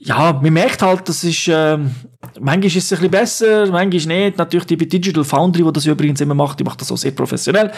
[0.00, 1.90] Ja, man merkt halt, das ist, ähm,
[2.38, 4.38] manchmal ist es ein bisschen besser, manchmal nicht.
[4.38, 7.72] Natürlich die Digital Foundry, die das übrigens immer macht, die macht das auch sehr professionell,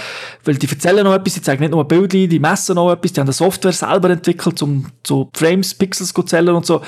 [0.45, 3.21] weil die erzählen noch etwas, die zeigen nicht nur Bilder, die messen noch etwas, die
[3.21, 6.83] haben eine Software selber entwickelt, um so Frames, Pixels zu zählen und so.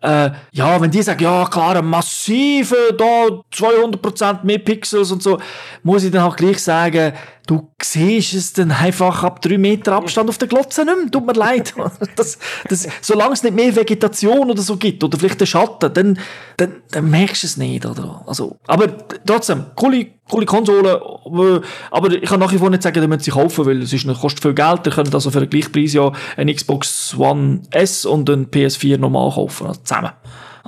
[0.00, 5.38] Äh, ja, wenn die sagen, ja klar, massive, da 200% mehr Pixels und so,
[5.82, 7.12] muss ich dann halt gleich sagen,
[7.48, 11.10] du siehst es dann einfach ab drei Meter Abstand auf der Glotze nicht mehr.
[11.10, 11.74] Tut mir leid.
[12.16, 16.18] Das, das, solange es nicht mehr Vegetation oder so gibt, oder vielleicht den Schatten, dann,
[16.56, 18.22] dann, dann merkst du es nicht, oder?
[18.26, 18.88] Also, aber
[19.24, 23.22] trotzdem, coole, coole Konsole, äh, aber ich kann nach wie vor nicht sagen, die müssen
[23.22, 25.92] sie kaufen, weil es ist, kostet viel Geld, ihr könnt also für den gleichen Preis
[25.92, 30.10] ja eine Xbox One S und ein PS4 normal kaufen, also zusammen.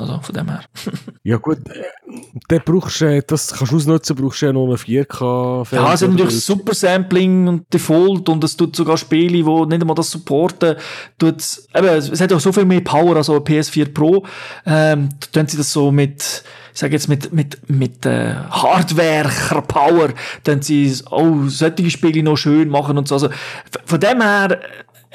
[0.01, 0.61] Also von dem her.
[1.23, 1.83] Ja gut, äh,
[2.49, 5.93] dann brauchst du, äh, das kannst du ausnutzen, brauchst du ja noch eine 4K Ja,
[5.93, 9.95] es hat natürlich Super Sampling und Default und es tut sogar Spiele, die nicht einmal
[9.95, 10.77] das supporten.
[11.19, 14.25] Tut's, eben, es hat auch so viel mehr Power als ein PS4 Pro.
[14.65, 20.09] Ähm, tun sie das so mit, ich sage jetzt mit, mit, mit äh, Hardware-Power,
[20.43, 23.17] tun sie auch solche Spiele noch schön machen und so.
[23.17, 23.29] Also,
[23.85, 24.59] von dem her,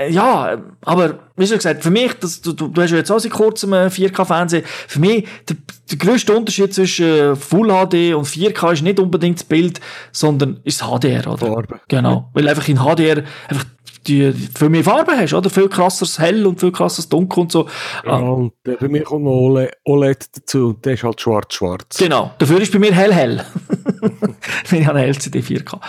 [0.10, 3.32] ja, aber wie schon gesagt, für mich, das, du, du hast ja jetzt auch seit
[3.32, 5.56] kurzem einen 4K-Fernsehen, für mich, der,
[5.90, 9.80] der grösste Unterschied zwischen äh, Full HD und 4K ist nicht unbedingt das Bild,
[10.12, 11.48] sondern ist das HDR, oder?
[11.48, 11.80] Farbe.
[11.88, 13.66] Genau, weil einfach in HDR einfach
[14.08, 15.50] die, viel mehr Farbe hast, oder?
[15.50, 17.68] Viel krasseres Hell und viel krasseres Dunkel und so.
[18.06, 21.98] Ja, Ah, und bei mir kommt noch OLED, dazu und der ist halt schwarz-schwarz.
[21.98, 23.44] Genau, dafür ist bei mir hell hell.
[24.70, 25.80] Wenn ich habe eine LCD 4K.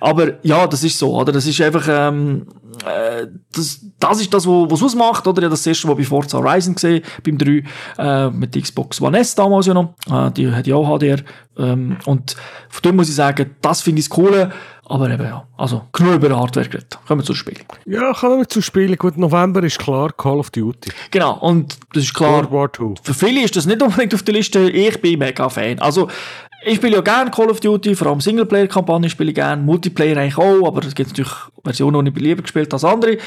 [0.00, 1.32] Aber ja, das ist so, oder?
[1.32, 2.46] Das ist einfach, ähm,
[2.84, 5.38] äh, das, das ist das, was es ausmacht, oder?
[5.38, 7.62] Ich habe das erste Mal bei Forza Horizon gesehen, beim 3,
[7.98, 9.94] äh, mit der Xbox One S damals ja noch.
[10.10, 11.18] Äh, die hat ja auch HDR.
[11.58, 12.36] Ähm, und
[12.68, 14.52] von dem muss ich sagen, das finde ich das Coole.
[14.86, 16.98] Aber eben ja, also genug über Hardware geredet.
[17.06, 17.58] Kommen wir zum Spiel.
[17.86, 18.96] Ja, kann man zu spielen.
[18.96, 20.90] Gut, November ist klar Call of Duty.
[21.10, 22.94] Genau, und das ist klar, World War II.
[23.02, 24.70] Für viele ist das nicht unbedingt auf der Liste.
[24.70, 25.78] Ich bin mega Fan.
[25.78, 26.08] Also,
[26.64, 30.38] ich spiele ja gerne Call of Duty, vor allem Singleplayer-Kampagnen spiele ich gerne, Multiplayer eigentlich
[30.38, 31.32] auch, aber es gibt natürlich
[31.64, 33.18] Versionen, die ich lieber gespielt als andere.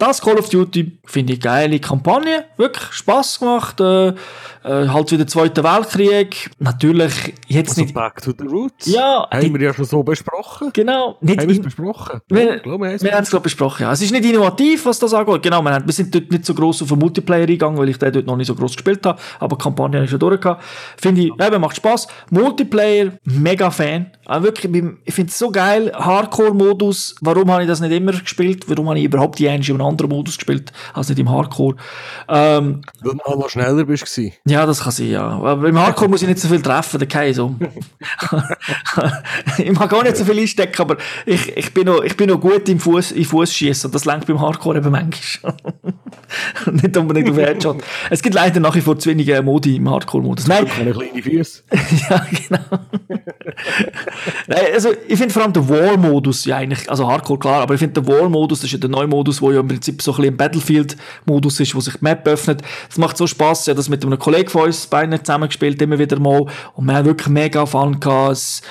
[0.00, 3.80] Das Call of Duty finde ich geile Kampagne, wirklich Spaß gemacht.
[3.80, 4.14] Äh,
[4.62, 6.50] äh, halt wieder Zweiter Weltkrieg.
[6.58, 7.94] Natürlich jetzt Also nicht.
[7.94, 8.86] Back to the Roots.
[8.86, 10.70] Ja, Haben wir ja schon so besprochen.
[10.72, 12.20] Genau, nicht Haben wir es besprochen?
[12.28, 13.92] wir, Ja, glaube, wir haben es wir haben es, glaube besprochen, ja.
[13.92, 15.42] Es ist nicht innovativ, was das angeht.
[15.42, 17.98] Genau, wir, haben, wir sind dort nicht so gross auf den Multiplayer eingegangen, weil ich
[17.98, 19.20] den dort noch nicht so gross gespielt habe.
[19.38, 20.64] Aber die Kampagne habe ich schon durch gehabt.
[20.96, 22.08] Finde ich, eben, macht Spaß.
[22.30, 24.10] Multiplayer, mega Fan.
[24.26, 25.92] Auch wirklich, ich finde es so geil.
[25.94, 27.16] Hardcore-Modus.
[27.20, 28.68] Warum habe ich das nicht immer gespielt?
[28.68, 31.76] Warum habe ich überhaupt die in einem anderen Modus gespielt, als nicht im Hardcore?
[32.28, 34.04] Ähm, Weil du noch schneller bist.
[34.04, 34.32] gewesen.
[34.46, 35.22] ja, das kann sein, ja.
[35.22, 37.54] Aber im Hardcore muss ich nicht so viel treffen, der Kai so.
[39.58, 42.40] ich mag gar nicht so viel einstecken, aber ich, ich, bin, noch, ich bin noch
[42.40, 45.54] gut im Fuß, im Fußschießen und das lenkt beim Hardcore eben manchmal.
[46.72, 47.82] nicht unbedingt auf Headshot.
[48.10, 50.46] Es gibt leider nach wie vor zu wenige Modi im Hardcore-Modus.
[50.46, 51.62] Nein, Keine kleinen Füße.
[52.10, 52.80] ja, genau.
[54.46, 57.80] Nein, also ich finde vor allem der War-Modus ja eigentlich, also Hardcore klar, aber ich
[57.80, 60.16] finde der War-Modus, das ist ja der neue Modus, wo ja im Prinzip so ein
[60.16, 62.62] bisschen ein Battlefield-Modus ist, wo sich die Map öffnet.
[62.88, 66.20] Das macht so Spaß, ja, das mit einem Kollegen von uns beiden zusammengespielt, immer wieder
[66.20, 68.32] mal, und wir haben wirklich mega Fun gehabt.
[68.32, 68.62] Es,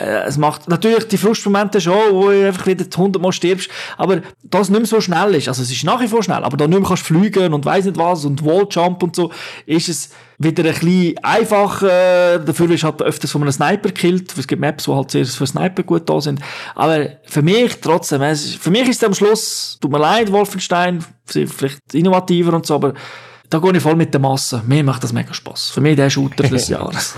[0.00, 4.20] äh, es macht natürlich die Frustmomente schon, wo du einfach wieder 100 Mal stirbst, aber
[4.44, 6.66] das nicht mehr so schnell ist, also es ist nach wie vor schnell, aber da
[6.66, 9.32] nicht mehr kannst fliegen und weiss nicht was und Walljump und so,
[9.66, 12.38] ist es wieder ein bisschen einfacher.
[12.38, 14.36] Dafür ist halt öfters von einem Sniper gekillt.
[14.38, 16.40] Es gibt Maps, die halt sehr für Sniper gut da sind.
[16.74, 20.30] Aber für mich trotzdem, es ist, für mich ist es am Schluss, tut mir leid,
[20.30, 22.94] Wolfenstein, vielleicht innovativer und so, aber
[23.50, 24.62] da gehe ich voll mit der Masse.
[24.66, 25.70] Mir macht das mega Spaß.
[25.70, 27.14] Für mich der Shooter des Jahres.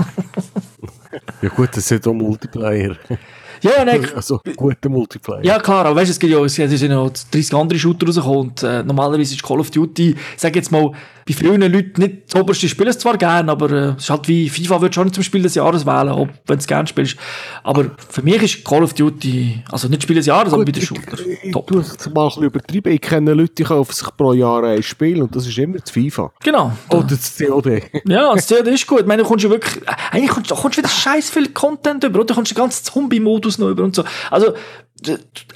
[1.42, 2.96] Ja gut, das ist ja auch Multiplayer.
[3.62, 5.44] Ja, nein, Also, guter Multiplayer.
[5.44, 8.06] ja klar, aber weißt du, es gibt ja, es sind ja noch 30 andere Shooter
[8.06, 10.92] rausgekommen und äh, normalerweise ist Call of Duty, ich sag jetzt mal,
[11.26, 14.26] bei vielen Leuten nicht das oberste Spiel es zwar gern, aber äh, es ist halt
[14.26, 16.86] wie, FIFA wird schon nicht zum Spiel des Jahres wählen, auch wenn du es gern
[16.86, 17.16] spielst.
[17.62, 20.82] Aber für mich ist Call of Duty, also nicht Spiel des Jahres, aber bei den
[20.82, 21.70] Shooter, ich, top.
[21.70, 22.92] ich tue es mal ein bisschen übertrieben.
[22.92, 25.90] Ich kenne Leute, die kaufen sich pro Jahr ein Spiel und das ist immer das
[25.90, 26.32] FIFA.
[26.42, 26.72] Genau.
[26.90, 27.82] Oder das COD.
[28.06, 29.00] Ja, das COD ist gut.
[29.00, 32.02] Ich meine, du kommst ja wirklich, äh, eigentlich kommst du kommst wieder scheiß viel Content
[32.02, 32.26] über, oder?
[32.26, 34.04] Du kommst den ganzen Zombie-Modus noch über und so.
[34.30, 34.54] Also,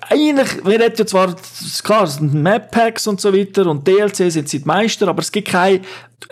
[0.09, 1.35] eigentlich, wir reden ja zwar,
[1.83, 5.31] klar, es sind Map-Packs und so weiter und DLC sind sie die Meister, aber es
[5.33, 5.81] gibt keine,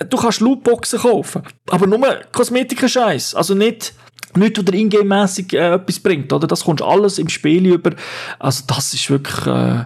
[0.09, 2.01] du kannst Lootboxen kaufen, aber nur
[2.33, 3.35] Kosmetika-Scheiß.
[3.35, 3.94] Also nicht,
[4.35, 6.46] nicht, oder ingame-mässig äh, etwas bringt, oder?
[6.46, 7.90] Das kommst alles im Spiel über.
[8.38, 9.85] Also, das ist wirklich, äh,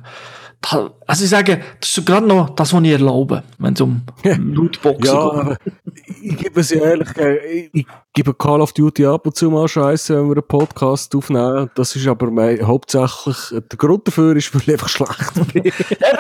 [0.61, 4.03] da, also ich sage, das ist gerade noch das, was ich erlaube, wenn es um
[4.25, 5.75] Lootboxen Ja, geht.
[6.23, 9.69] ich gebe es ja ehrlich, äh, ich gebe Call of Duty ab und zu mal
[9.69, 11.71] Scheiße, wenn wir einen Podcast aufnehmen.
[11.75, 15.63] Das ist aber mein, hauptsächlich, der Grund dafür ist, weil ich einfach schlecht bin.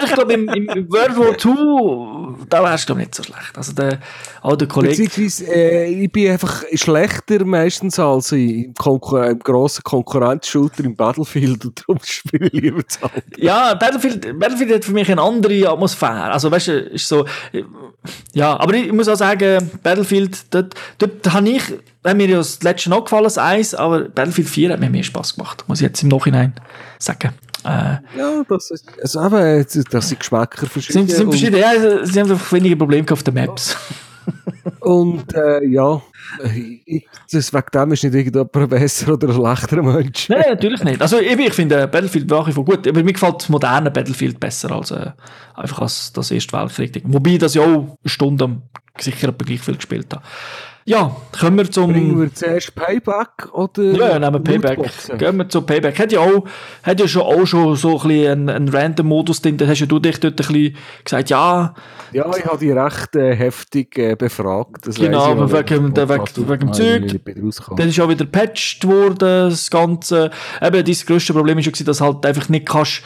[0.02, 3.56] Ich glaube, im, im World War II, da wärst du nicht so schlecht.
[3.56, 3.98] Also der,
[4.42, 5.04] auch der Kollege.
[5.04, 11.64] Beziehungsweise, äh, ich bin einfach schlechter meistens als im, Konkur im grossen Konkurrenzshooter im Battlefield
[11.64, 13.22] und darum spiele ich lieber Hause.
[13.38, 16.30] Ja, Battlefield, Battlefield hat für mich eine andere Atmosphäre.
[16.30, 17.24] Also, weißt du, ist so,
[18.34, 21.62] ja, aber ich muss auch sagen, Battlefield, dort, dort habe ich,
[22.02, 25.02] wenn mir ja das letzte noch gefallen, das Eis, aber Battlefield 4 hat mir mehr
[25.02, 26.54] Spaß gemacht, muss ich jetzt im Nachhinein
[26.98, 27.32] sagen.
[27.64, 31.06] Äh, Ja, das ist, also eben, das sind Geschmäcker verschieden.
[31.06, 33.76] sind, sind verschiedene, ja, sie haben einfach weniger Probleme auf den Maps.
[34.80, 36.00] Und, äh, ja,
[36.84, 40.28] ich, das, wegen dem ist nicht irgendjemand ein besser oder ein schlechterer Mensch.
[40.28, 41.00] Nein, natürlich nicht.
[41.00, 44.38] Also ich, ich finde Battlefield nach wie vor gut, aber mir gefällt das moderne Battlefield
[44.40, 45.10] besser als äh,
[45.54, 47.02] einfach als das erste Weltkrieg.
[47.06, 48.62] Wobei das ja auch eine Stunde am
[48.98, 50.24] sicher gleich viel gespielt habe.
[50.88, 51.92] Ja, kommen wir zum...
[51.92, 54.76] Bringen wir zuerst Payback oder Ja, ja, nehmen wir Payback.
[54.76, 55.18] Lootboxen?
[55.18, 55.98] Gehen wir zu Payback.
[55.98, 56.44] Hat ja auch,
[56.84, 59.56] hat ja schon, auch schon so ein bisschen einen, einen Random-Modus drin.
[59.56, 61.74] Da hast ja du dich dort ein bisschen gesagt, ja,
[62.12, 64.86] Ja, ich habe die recht äh, heftig äh, befragt.
[64.86, 67.20] Das Genau, ich, wegen- Podcast wegen- wegen dem Zeug.
[67.76, 70.30] dann ist auch wieder gepatcht worden, das Ganze.
[70.62, 73.02] Eben, dein grösste Problem gewesen, dass du halt einfach nicht kannst,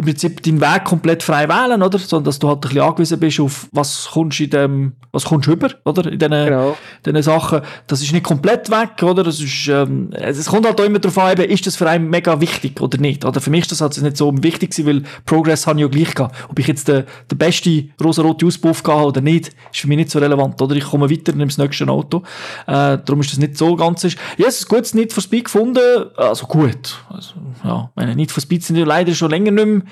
[0.00, 1.98] im Prinzip deinen Weg komplett frei wählen, oder?
[1.98, 5.46] Sondern, dass du halt ein bisschen angewiesen bist auf, was kommst in dem, was kommst
[5.46, 6.10] du über, oder?
[6.10, 6.76] In diesen, Genau.
[7.04, 7.60] diesen Sachen.
[7.86, 9.22] Das ist nicht komplett weg, oder?
[9.22, 12.08] Das ist, ähm, es kommt halt auch immer darauf an, eben, ist das für einen
[12.08, 13.24] mega wichtig oder nicht?
[13.26, 15.88] Oder für mich ist das halt nicht so wichtig gewesen, weil Progress habe ich ja
[15.88, 16.34] gleich gehabt.
[16.48, 19.98] Ob ich jetzt den, den besten rosa-roten Auspuff gehabt habe oder nicht, ist für mich
[19.98, 20.74] nicht so relevant, oder?
[20.76, 22.22] Ich komme weiter, nehme das nächste Auto.
[22.66, 24.02] Äh, darum ist das nicht so ganz.
[24.04, 24.16] Ist.
[24.38, 25.80] Ja, es ist ein gutes Need for Speed gefunden.
[26.16, 26.98] Also gut.
[27.10, 27.34] Also,
[27.64, 29.82] ja, meine Need for Speed sind ja leider schon länger nicht mehr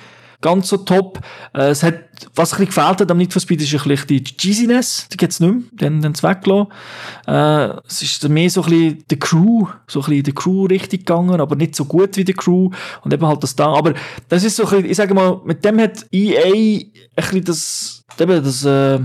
[0.41, 1.21] ganz so top.
[1.55, 1.95] Äh, es hat,
[2.35, 5.09] was ein bisschen gefehlt hat am Need for Speed, ist ein bisschen die Cheesiness.
[5.13, 5.91] Die gibt's nicht mehr.
[5.91, 6.73] Haben den weggelassen.
[7.27, 11.07] Äh, es ist mehr so ein bisschen die Crew, so ein bisschen die Crew richtig
[11.07, 12.71] gegangen, aber nicht so gut wie die Crew.
[13.03, 13.73] Und eben halt das da.
[13.73, 13.95] Aber
[14.29, 17.98] das ist so ein bisschen, ich sage mal, mit dem hat EA ein bisschen das,
[18.19, 18.99] eben das, äh,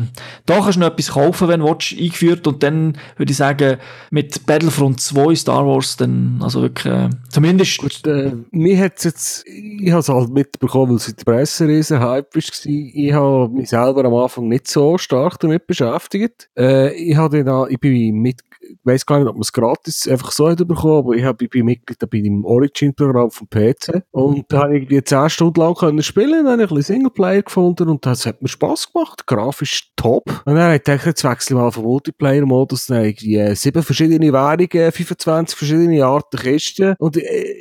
[0.46, 2.48] da kannst du noch etwas kaufen, wenn willst, eingeführt.
[2.48, 3.78] Und dann würde ich sagen,
[4.12, 9.46] mit Battlefront 2 Star Wars, dann, also wirklich, äh, zumindest, Gut, äh, mir hat's jetzt,
[9.48, 12.42] ich habe es halt mitbekommen, weil es in der Presse riesen Hype war.
[12.66, 16.50] Ich habe mich selber am Anfang nicht so stark damit beschäftigt.
[16.58, 18.42] Äh, ich habe dann, ich bin mit,
[18.74, 21.42] ich weiss gar nicht, ob man es gratis einfach so hat bekommen, aber ich, hab,
[21.42, 24.04] ich bin Mitglied bei dem Origin-Programm vom PC.
[24.12, 26.96] Und da habe ich irgendwie 10 Stunden lang können spielen, dann habe ich ein bisschen
[26.96, 29.26] Singleplayer gefunden und das hat mir Spass gemacht.
[29.28, 30.30] Grafisch top.
[30.46, 33.56] Und dann habe ich gedacht, jetzt wechsle ich mal vom Multiplayer-Modus, dann habe ich irgendwie
[33.56, 37.56] sieben verschiedene Währungen, 25 verschiedene Arten Kisten und äh,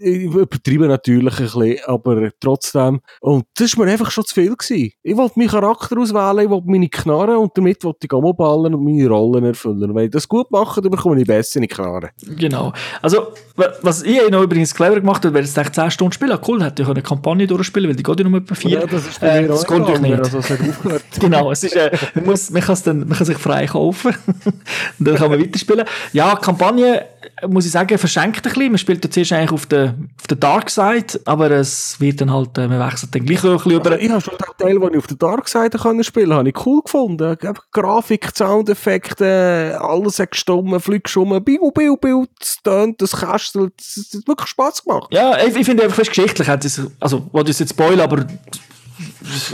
[0.00, 3.00] ich übertreibe natürlich ein bisschen, aber trotzdem.
[3.20, 4.54] Und das war mir einfach schon zu viel.
[4.56, 4.92] Gewesen.
[5.02, 8.74] Ich wollte meinen Charakter auswählen, ich wollte meine Knarren und damit wollte ich auch ballen
[8.74, 9.82] und meine Rollen erfüllen.
[9.84, 12.10] Und wenn ich das gut mache, dann bekomme ich bessere Knarren.
[12.36, 12.72] Genau.
[13.02, 16.38] Also, wa- was ich noch übrigens clever gemacht habe, wäre jetzt echt 10 Stunden spielen.
[16.46, 18.70] Cool, hätte ich eine Kampagne durchspielen, weil die geht ja nur etwa 4.
[18.70, 20.18] Ja, das ist Äh, mir das euch gegangen, nicht.
[20.18, 20.48] Also, es.
[21.20, 24.54] Genau, es ist, äh, man, muss, man, dann, man kann sich frei kaufen und
[25.08, 25.84] dann kann man weiterspielen.
[26.12, 27.17] Ja, Kampagne, äh,
[27.48, 28.70] muss ich sagen, verschenkt ein bisschen.
[28.70, 32.32] Man spielt ja zuerst eigentlich auf der, auf der Dark Side, aber es wird dann
[32.32, 33.86] halt, äh, man wechselt dann gleich auch ein bisschen über.
[33.86, 36.38] Aber ich habe schon den Teil, den ich auf der Dark Seite können spielen konnte,
[36.38, 37.36] habe ich cool gefunden.
[37.72, 44.10] Grafik, Soundeffekte, alles hat gestummen, fliegt schon, biu, biu, biu, es tönt, das kästelt, es
[44.14, 45.08] hat wirklich Spass gemacht.
[45.12, 48.26] Ja, ich, ich finde einfach fast geschichtlich, hat es, also, wollte ich jetzt spoilern, aber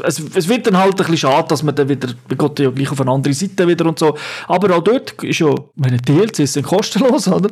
[0.03, 2.70] es, es wird dann halt ein bisschen schade, dass man dann wieder, man geht ja
[2.70, 4.16] gleich auf eine andere Seite wieder und so.
[4.48, 7.50] Aber auch dort ist ja, meine DLCs sind kostenlos, oder?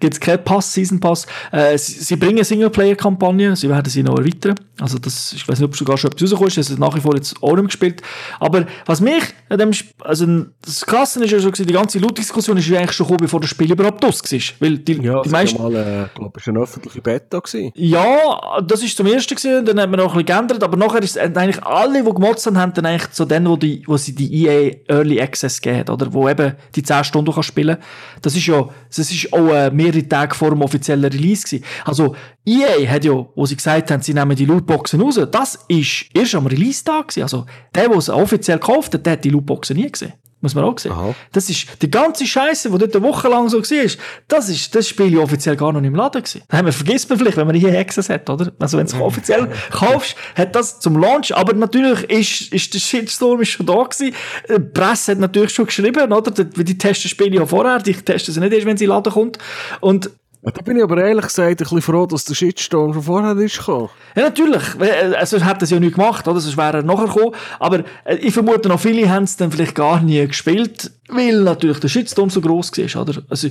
[0.00, 1.26] Gibt es keinen Pass, Season Pass.
[1.50, 4.54] Äh, sie, sie bringen Singleplayer-Kampagnen, sie werden sie noch erweitern.
[4.80, 7.00] Also das, ich weiß nicht, ob sogar schon etwas rausgekommen ist, das hat nach wie
[7.00, 8.02] vor jetzt auch nicht gespielt.
[8.40, 10.26] Aber was mich an dem, also
[10.62, 13.50] das Krasse ist ja schon, die ganze Loot-Diskussion ist ja eigentlich schon gekommen, bevor das
[13.50, 14.40] Spiel überhaupt aus war.
[14.60, 17.70] Weil die, Ja, die meisten, war mal, äh, glaube ich, eine öffentliche Beta gewesen.
[17.74, 21.02] ja, das ist zum ersten gewesen, dann hat man noch ein bisschen geändert, aber nachher
[21.02, 24.14] ist eigentlich alle, die gemotzt haben, haben dann eigentlich so den, wo, die, wo sie
[24.14, 26.12] die EA Early Access gegeben oder?
[26.12, 27.76] Wo eben die 10 Stunden kann spielen
[28.20, 31.64] Das ist ja, das ist auch äh, mehrere Tage vor dem offiziellen Release gewesen.
[31.84, 36.06] Also, EA hat ja, wo sie gesagt haben, sie nehmen die Lootboxen raus, das ist
[36.14, 37.16] erst am Release-Tag.
[37.18, 40.12] Also, der, der es offiziell gekauft hat, der hat die Lootboxen nie gesehen.
[40.42, 40.90] Muss man auch sehen.
[40.90, 41.14] Aha.
[41.30, 43.90] Das ist die ganze Scheiße, die dort eine Woche lang so war.
[44.26, 46.42] Das ist das Spiel ja offiziell gar noch nicht im Laden gewesen.
[46.48, 48.52] Das haben wir, vergisst man vielleicht, wenn man hier Access hat, oder?
[48.58, 51.34] Also wenn du es offiziell kaufst, hat das zum Launch.
[51.34, 54.14] Aber natürlich ist, ist der Shitstorm ist schon da gewesen.
[54.48, 56.30] Die Presse hat natürlich schon geschrieben, oder?
[56.32, 57.78] Die, die testen Spiele ja vorher.
[57.78, 59.38] Die testen sie nicht erst, wenn sie in den Laden kommt.
[59.80, 60.10] Und
[60.44, 63.58] Da bin ich aber ehrlich gesagt ein bisschen froh, dass der Shitstorm schon vorher ist
[63.58, 63.90] gekommen.
[64.16, 64.62] Ja, natürlich.
[64.80, 66.40] Äh, Sonst hätte es ja nicht gemacht, oder?
[66.40, 67.36] Sonst wäre er nachher gekommen.
[67.60, 71.78] Aber äh, ich vermute noch, viele haben es dann vielleicht gar nie gespielt, weil natürlich
[71.78, 73.22] der Shitstorm so gross war, oder?
[73.28, 73.48] Also,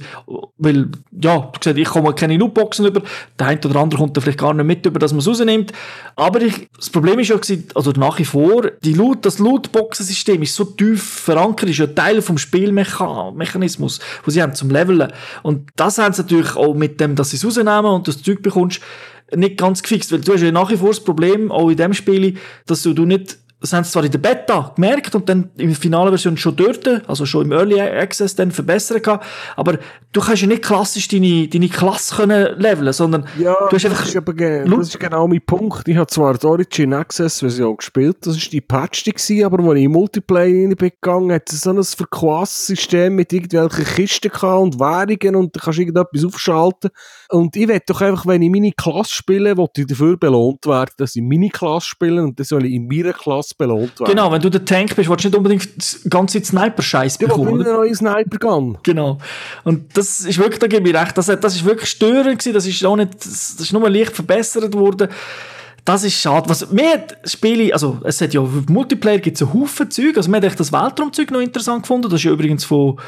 [0.58, 0.88] weil,
[1.22, 3.02] ja, du siehst, ich komme keine Lootboxen über,
[3.40, 5.72] der eine oder andere kommt da vielleicht gar nicht mit über, dass man es rausnimmt.
[6.16, 7.38] Aber ich, das Problem ist ja
[7.76, 12.22] also nach wie vor, die Loot, das Lootboxen-System ist so tief verankert, ist ja Teil
[12.22, 15.12] vom Spielmechanismus, wo sie haben zum Leveln.
[15.44, 18.42] Und das haben sie natürlich auch mit dem, dass sie es rausnehmen und das Zeug
[18.42, 18.82] bekommst,
[19.36, 21.94] nicht ganz gefixt, weil du hast ja nach wie vor das Problem, auch in dem
[21.94, 25.52] Spiel, dass du, du nicht, das haben sie zwar in der Beta gemerkt und dann
[25.56, 29.20] in der finalen Version schon dort, also schon im Early Access dann verbessern kann,
[29.56, 29.78] aber
[30.12, 33.92] du kannst ja nicht klassisch deine, deine Klasse können leveln, sondern Ja, du hast das,
[33.92, 35.88] einfach, ist aber das ist genau mein Punkt.
[35.88, 39.78] Ich habe zwar die Origin Access Version gespielt, das ist die patchte gewesen, aber als
[39.78, 44.62] ich in Multiplayer rein bin gegangen, hat es so ein Verquass-System mit irgendwelchen Kisten gehabt
[44.62, 46.90] und Währungen und da kannst du irgendetwas aufschalten.
[47.32, 50.92] Und ich will doch einfach, wenn ich meine Klasse spiele, will ich dafür belohnt werden,
[50.98, 54.12] dass ich meine Klasse spiele und dann soll ich in meiner Klasse belohnt werden.
[54.12, 57.28] genau, wenn du der Tank bist, willst du nicht unbedingt das ganze Sniper-Scheiß Ich will
[57.30, 57.70] bekommen, nicht oder?
[57.70, 58.78] einen neuen Sniper Gun.
[58.84, 59.18] Genau.
[59.64, 62.68] Und das ist wirklich, da gebe ich recht, das, das ist wirklich störend gewesen, das
[62.68, 65.08] ist auch nicht, das ist nur leicht verbessert worden.
[65.86, 66.50] Das ist schade.
[66.50, 70.38] Was, mir Spiele, also, es hat ja, Multiplayer gibt es einen Haufen Zeug, also, mir
[70.38, 73.00] hat echt das Weltraumzeug noch interessant gefunden, das ist ja übrigens von,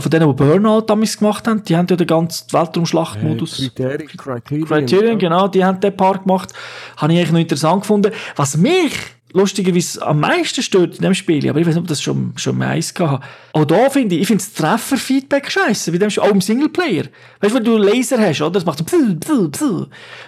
[0.00, 3.56] von denen, die Burnout damals gemacht haben, die haben ja den ganzen Weltraumschlachtmodus.
[3.56, 4.66] Criterion, Criterion.
[4.66, 6.52] Criterion, genau, die haben den Part gemacht.
[6.96, 8.12] Habe ich eigentlich noch interessant gefunden.
[8.36, 8.92] Was mich
[9.32, 12.58] lustigerweise am meisten stört in dem Spiel, aber ich weiß nicht, ob das schon, schon
[12.58, 16.30] meins gehabt Auch da finde ich, ich finde das Trefferfeedback scheiße, bei dem Spiel, auch
[16.30, 17.04] im Singleplayer.
[17.40, 18.50] Weißt du, wenn du Laser hast, oder?
[18.52, 19.86] Das macht so pfl, pfl, pfl.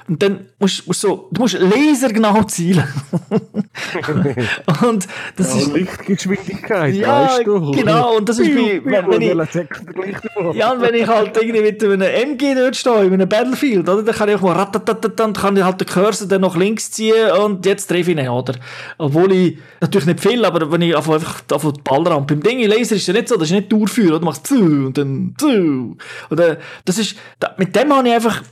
[0.09, 2.85] Und dann musst du so, du musst Laser genau zielen.
[4.87, 7.71] und das Ja, ist, Lichtgeschwindigkeit, Ja, weißt du?
[7.73, 10.57] genau, und das ist wie- wenn- wenn ich-.
[10.57, 14.03] Ja, und wenn ich halt irgendwie mit einem MG dort stehe, in einem Battlefield, oder,
[14.03, 16.91] dann kann ich auch mal ratatatat, dann kann ich halt den Cursor dann nach links
[16.91, 18.55] ziehen und jetzt treffe ich ihn, oder?
[18.99, 22.97] Obwohl ich, natürlich nicht viel, aber wenn ich einfach, auf die Ballrampe, beim Ding, Laser
[22.97, 24.21] ist ja nicht so, das ist nicht Durchführen?
[24.21, 25.97] Du machst zu und dann zu.
[26.31, 27.17] Oder, das ist,
[27.59, 28.43] mit dem habe ich einfach,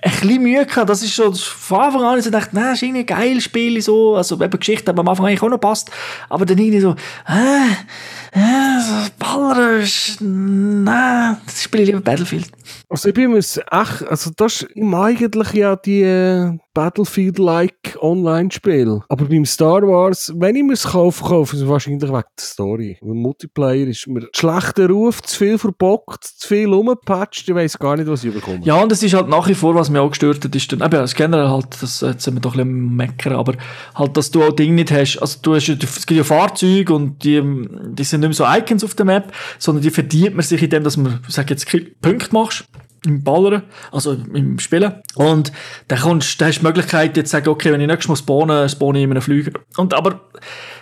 [0.00, 0.88] ein bisschen Mühe gehabt.
[0.88, 4.14] Das ist schon von Anfang an so gedacht, nein, ist irgendwie ein geiles Spiel, so.
[4.14, 5.90] Also, eben Geschichte hat am Anfang eigentlich auch noch passt.
[6.28, 6.94] Aber dann irgendwie so,
[7.26, 12.50] äh, äh, Baller ist, nein, das spiele ich lieber Battlefield.
[12.88, 19.00] Also ich bin mir echt, also das ist eigentlich ja die äh, Battlefield-like Online-Spiel.
[19.08, 22.24] Aber beim Star Wars, wenn ich mir es kaufe, kaufe ich es wahrscheinlich wegen der
[22.38, 22.98] Story.
[23.00, 27.96] Weil Multiplayer ist mir schlechter Ruf, zu viel verbockt, zu viel rumgepatcht, ich weiss gar
[27.96, 28.60] nicht, was ich bekomme.
[28.62, 30.80] Ja, und es ist halt nach wie vor, was mir auch gestört hat, ist dann,
[30.80, 33.54] eben, das generell halt, das, jetzt sind wir doch ein bisschen meckern, aber
[33.96, 37.24] halt, dass du auch Dinge nicht hast, also du hast es gibt ja Fahrzeuge und
[37.24, 37.42] die,
[37.88, 40.70] die sind nicht mehr so Icons auf der Map, sondern die verdient man sich in
[40.70, 41.66] dem, dass man, sag jetzt,
[42.00, 42.66] Punkte machst.
[43.06, 44.92] Im Ballern, also im Spielen.
[45.14, 45.52] Und
[45.86, 48.16] dann kommst, dann hast du die Möglichkeit, jetzt zu sagen, okay, wenn ich nächstes Mal
[48.16, 49.52] spawne, spawne ich in einem Flüger.
[49.76, 50.20] Und aber,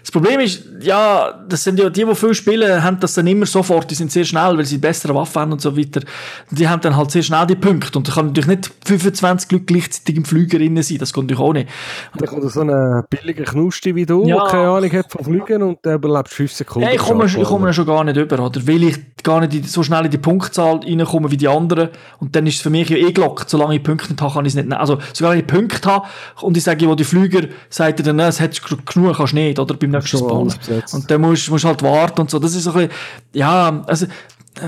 [0.01, 3.45] das Problem ist, ja, das sind ja die, die viel spielen, haben das dann immer
[3.45, 6.01] sofort, die sind sehr schnell, weil sie bessere Waffen haben und so weiter.
[6.51, 7.99] Und die haben dann halt sehr schnell die Punkte.
[7.99, 11.41] Und da kann natürlich nicht 25 Leute gleichzeitig im Flüger drin sein, das geht natürlich
[11.43, 11.69] auch nicht.
[12.17, 14.37] Dann kommt so ein billiger Knusti wie du, Ja.
[14.43, 16.89] der keine Ahnung hat von Fliegen und der überlebt 5 Sekunden.
[16.89, 18.67] Ja, ich komme, ich komme schon gar nicht über, oder?
[18.67, 21.91] Weil ich gar nicht in- so schnell in die Punktzahl reinkomme wie die anderen.
[22.21, 23.51] Und dann ist es für mich ja eh gelockt.
[23.51, 24.81] Solange ich Punkte nicht habe, kann ich es nicht nehmen.
[24.81, 26.07] Also, sogar wenn ich Punkte habe
[26.41, 29.37] und ich sage, wo die Flüger, sagt er dann, «Nein, es hat genug, kannst du
[29.37, 29.75] nicht, oder?
[29.75, 30.49] Beim nächsten Spawn.
[30.95, 32.39] Und dann musst, musst halt warten und so.
[32.39, 32.93] Das ist so ein bisschen,
[33.35, 34.07] ja, also,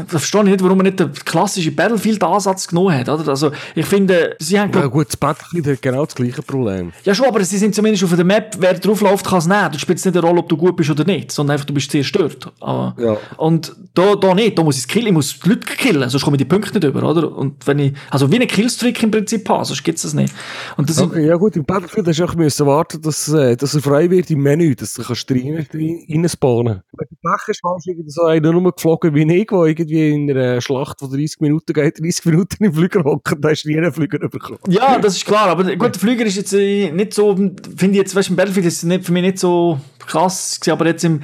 [0.07, 3.29] verstehe ich nicht, warum man nicht den klassischen Battlefield-Ansatz genommen hat, oder?
[3.29, 6.93] Also, ich finde, sie haben, Ja gut, das Battlefield hat genau das gleiche Problem.
[7.05, 9.73] ja schon, aber sie sind zumindest auf der Map, wer draufläuft, kann es nehmen.
[9.73, 11.91] Du spielst nicht eine Rolle, ob du gut bist oder nicht, sondern einfach, du bist
[11.91, 12.53] zerstört.
[12.61, 13.17] Ja.
[13.37, 16.25] Und da, da nicht, da muss ich es killen, ich muss die Leute killen, sonst
[16.25, 17.37] komme ich die Punkte nicht über, oder?
[17.37, 20.33] Und wenn ich, also wie einen Killstreak im Prinzip haben, sonst gibt's das nicht.
[20.77, 23.75] Und das Okay, ja gut, im Battlefield hast du auch müssen warten, dass, äh, dass
[23.75, 26.83] er frei wird im Menü, dass du kannst rein, rein, reinspawnen.
[26.93, 29.49] Wenn du Pech hast, irgendwie so einer nur geflogen wie ich,
[29.79, 33.65] irgendwie in einer Schlacht, die 30 Minuten geht, 30 Minuten im Flüger hockt, da hast
[33.65, 34.59] du nie einen Flüger bekommen.
[34.69, 37.97] Ja, das ist klar, aber gut, der Flüger ist jetzt äh, nicht so, finde ich
[37.97, 41.05] jetzt, weißt du, im Battlefield ist es nicht, für mich nicht so krass aber jetzt
[41.05, 41.21] im,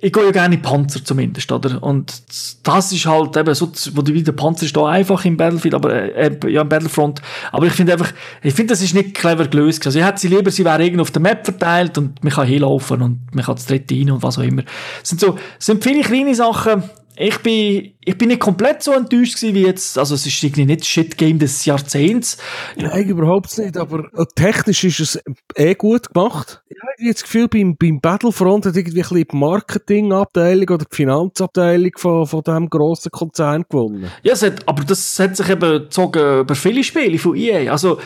[0.00, 1.82] ich gehe ja gerne in Panzer zumindest, oder?
[1.82, 2.22] Und
[2.62, 5.92] das ist halt eben so, wo du wieder Panzer ist da einfach im Battlefield, aber
[5.92, 7.20] äh, ja im Battlefront.
[7.50, 9.84] Aber ich finde einfach, ich finde, das ist nicht clever gelöst.
[9.86, 12.46] Also ich hätte sie lieber, sie wäre irgendwo auf der Map verteilt und man kann
[12.46, 14.62] hinlaufen und man kann das dritte rein und was auch immer.
[15.02, 16.84] Es sind so, es sind viele kleine Sachen.
[17.20, 20.64] Ich bin, ich bin nicht komplett so enttäuscht gewesen wie jetzt, also es ist irgendwie
[20.64, 22.38] nicht das Shit-Game des Jahrzehnts.
[22.76, 25.20] Nein, überhaupt nicht, aber äh, technisch ist es
[25.54, 26.62] eh gut gemacht.
[26.70, 30.86] Ich habe jetzt das Gefühl, beim, beim Battlefront hat irgendwie ein bisschen die Marketingabteilung oder
[30.90, 34.10] die Finanzabteilung von, von diesem grossen Konzern gewonnen.
[34.22, 37.70] Ja, es hat, aber das hat sich eben gezogen über viele Spiele von EA.
[37.70, 37.98] Also,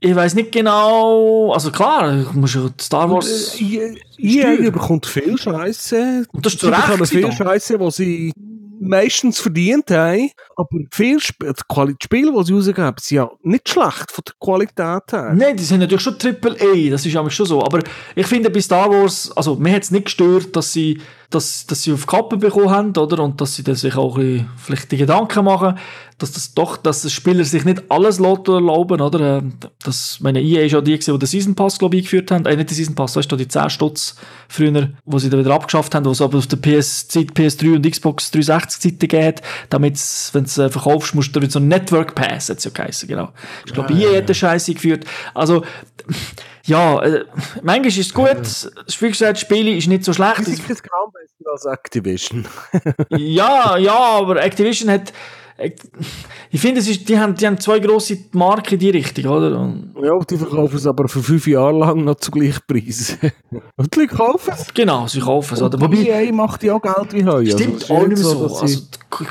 [0.00, 3.60] ich weiß nicht genau, also klar, ich muss ja Star Wars.
[3.60, 6.24] Äh, EA bekommt viel Scheiße.
[6.32, 7.30] Und das ist zu Recht viel.
[7.30, 8.32] Scheiße, die sie
[8.80, 10.30] meistens verdient haben.
[10.56, 15.12] Aber viel Sp die Spiele, die sie rausgeben, sind ja nicht schlecht von der Qualität
[15.12, 15.32] her.
[15.34, 17.62] Nein, die sind natürlich schon Triple A, das ist nämlich schon so.
[17.62, 17.80] Aber
[18.14, 21.00] ich finde bei Star Wars, also mir hat es nicht gestört, dass sie,
[21.34, 23.22] dass, dass sie auf die Kappe bekommen haben, oder?
[23.22, 25.78] Und dass sie dann sich auch ein bisschen, vielleicht die Gedanken machen,
[26.18, 29.38] dass das doch, dass der Spieler sich nicht alles erlauben, oder?
[29.38, 32.46] Ähm, Das, meine EA ist ja die, die den Season Pass, glaube ich, eingeführt haben.
[32.46, 34.16] Äh, nicht den Season Pass, weißt du, die 10 Stutz
[34.48, 37.90] früher, wo sie dann wieder abgeschafft haben, wo es aber auf der PS-Zeit, PS3 und
[37.90, 39.98] Xbox 360-Seite geht, damit
[40.32, 42.70] wenn du es äh, verkaufst, musst du wieder so ein Network Pass, hat es ja
[42.72, 43.30] geheißen, genau.
[43.66, 45.04] Ich glaube, EA hat den Scheiß eingeführt.
[45.34, 45.64] Also,
[46.66, 47.24] ja, äh,
[47.62, 50.44] manchmal ist es gut, wie gesagt, Spiele ist nicht so schlecht.
[50.44, 52.46] Sie sind kein Gramm besser als Activision.
[53.10, 55.12] ja, ja, aber Activision hat,
[56.50, 59.60] ich finde, es ist, die haben, die haben zwei grosse Marken in die Richtung, oder?
[59.60, 63.16] Und Ja, die verkaufen es aber für fünf Jahre lang noch zu gleichen Preis.
[63.76, 64.74] Und die Leute kaufen es.
[64.74, 65.80] genau, sie kaufen es, oder?
[65.80, 67.44] Wobei EA macht ja auch Geld wie heu.
[67.46, 68.48] stimmt Also, es ist auch nicht mehr so.
[68.48, 68.80] dass Also,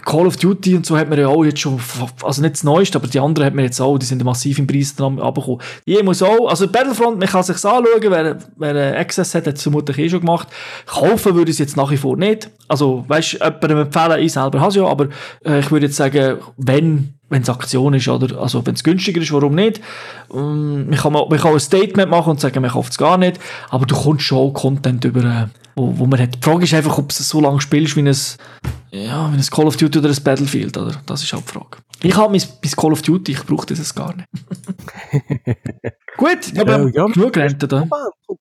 [0.06, 1.78] Call of Duty und so hat man ja auch jetzt schon,
[2.24, 4.66] also nicht das Neueste, aber die anderen hat man jetzt auch, die sind massiv im
[4.66, 5.60] Preis dann abgekommen.
[5.86, 9.64] Die muss auch, also Battlefront, man kann sich's anschauen, wer, wer Access hat, hat es
[9.64, 10.48] vermutlich eh schon gemacht.
[10.86, 12.50] Kaufen würde ich es jetzt nach wie vor nicht.
[12.70, 15.10] Also, weißt du, jemandem empfehlen, ich selber habe es ja, aber
[15.46, 16.13] äh, ich würde jetzt sagen,
[16.58, 19.82] wenn wenn es Aktion ist, oder, also wenn es günstiger ist, warum nicht?
[20.32, 23.18] Ähm, man, kann mal, man kann ein Statement machen und sagen, man kauft es gar
[23.18, 23.40] nicht,
[23.70, 26.36] aber du kommst schon Content über, äh, wo, wo man hat.
[26.36, 28.16] Die Frage ist einfach, ob du es so lange spielst wie ein,
[28.92, 31.02] ja, wie ein Call of Duty oder ein Battlefield, oder?
[31.08, 31.78] Das ist halt die Frage.
[32.04, 34.28] Ich habe mein, mein Call of Duty, ich brauche das gar nicht.
[36.18, 37.06] Gut, habe Ja, ja.
[37.08, 37.88] genug da.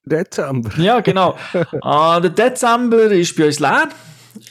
[0.05, 0.70] Dezember.
[0.79, 1.37] Ja, genau.
[1.81, 3.89] Ah, der Dezember ist bei uns leer.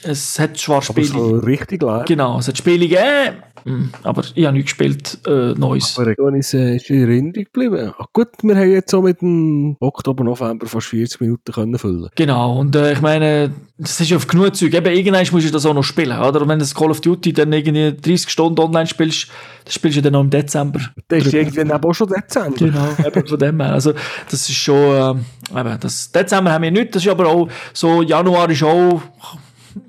[0.02, 1.06] Es hat zwar Spiele...
[1.06, 2.04] so richtig leer.
[2.06, 5.96] Genau, es hat Spiele gegeben, hm, aber ich habe nicht gespielt, äh, Neues.
[5.98, 7.92] Aber so ist äh, ist in Erinnerung geblieben.
[7.96, 12.08] Ach gut, wir haben jetzt so mit dem Oktober, November fast 40 Minuten können füllen.
[12.16, 14.74] Genau, und äh, ich meine, das ist ja auf genug Zeug.
[14.74, 16.42] Eben, irgendwann musst du das auch noch spielen, oder?
[16.42, 19.28] Und wenn du das Call of Duty dann irgendwie 30 Stunden online spielst,
[19.64, 20.80] dann spielst du dann noch im Dezember.
[21.08, 22.56] Das ist irgendwann eben auch schon Dezember.
[22.58, 23.72] Genau, eben von dem her.
[23.72, 23.92] Also,
[24.28, 25.20] das ist schon,
[25.52, 29.02] ähm, eben, das Dezember haben wir nicht, das ist aber auch, so Januar ist auch,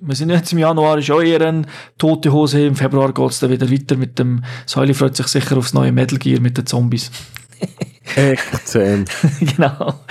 [0.01, 1.65] wir sind jetzt im Januar, ist auch eher eine
[1.97, 2.65] tote Hose.
[2.65, 5.91] Im Februar geht es dann wieder weiter mit dem, Säule freut sich sicher aufs neue
[5.91, 7.11] Metal Gear mit den Zombies.
[8.15, 9.05] Echt zehn.
[9.39, 10.01] genau.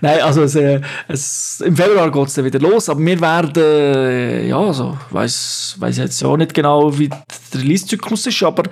[0.00, 3.62] Nein, also es, äh, es, im Februar geht es dann wieder los, aber wir werden,
[3.62, 8.64] äh, ja, also, weiß weiß jetzt auch nicht genau, wie der Release-Zyklus ist, aber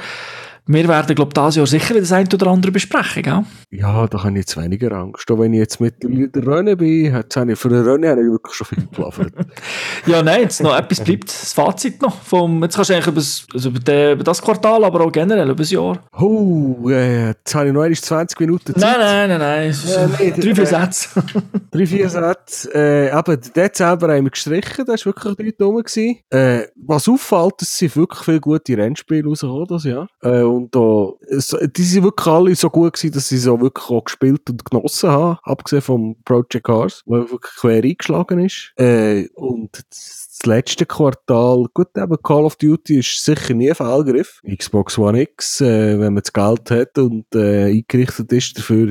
[0.67, 3.43] wir werden, glaube ich, dieses Jahr sicher das ein oder andere besprechen, gell?
[3.71, 5.31] Ja, da habe ich jetzt weniger Angst.
[5.31, 8.21] Auch wenn ich jetzt mit der Rennen bin, hat's auch nicht- für eine Rennen habe
[8.23, 9.31] ich wirklich schon viel gelaufen.
[10.07, 12.21] Ja, nein, jetzt noch etwas bleibt, das Fazit noch.
[12.23, 15.47] Vom, jetzt kannst du eigentlich über das, also über, den, das Quartal, aber auch generell
[15.49, 15.99] über das Jahr.
[16.19, 18.99] oh, äh, jetzt habe ich noch einmal 20 Minuten Zeit.
[18.99, 19.75] Nein, nein, nein, nein.
[19.87, 21.09] Ja, nee, drei, vier äh, Sätze.
[21.71, 22.75] Drei, vier Sätze.
[22.75, 25.77] Äh, den Dezember haben wir gestrichen, das war wirklich nicht dumm.
[25.83, 26.19] Gewesen.
[26.31, 30.07] Äh, was auffällt, es sind wirklich viele gute Rennspiele rausgekommen das Jahr.
[30.23, 34.05] Äh, und auch, die sind wirklich alle so gut gewesen, dass sie so wirklich auch
[34.05, 38.73] gespielt und genossen haben, abgesehen vom Project Cars, wo wirklich quer eingeschlagen ist.
[38.77, 44.41] Äh, und das letzte Quartal, gut, eben Call of Duty ist sicher nie ein Fehlgriff.
[44.45, 48.87] Xbox One X, äh, wenn man das Geld hat und äh, eingerichtet ist, dafür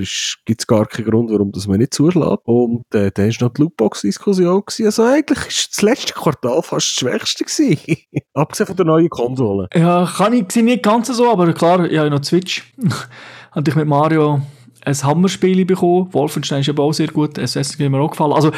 [0.46, 2.42] gibt es gar keinen Grund, warum das man nicht zuschlägt.
[2.46, 4.64] Und äh, dann ist noch die Lootbox-Diskussion.
[4.84, 7.44] Also eigentlich ist das letzte Quartal fast das schwächste.
[8.34, 9.68] Abgesehen von der neuen Konsole.
[9.74, 12.74] Ja, kann ich nicht ganz so, aber klar, ich habe noch Switch.
[13.52, 14.42] Hatte ich mit Mario
[14.86, 16.10] ein Hammerspiel bekommen.
[16.12, 17.40] Wolfenstein ist aber auch sehr gut.
[17.40, 18.34] Assassin's Creed mir auch gefallen.
[18.34, 18.52] Also,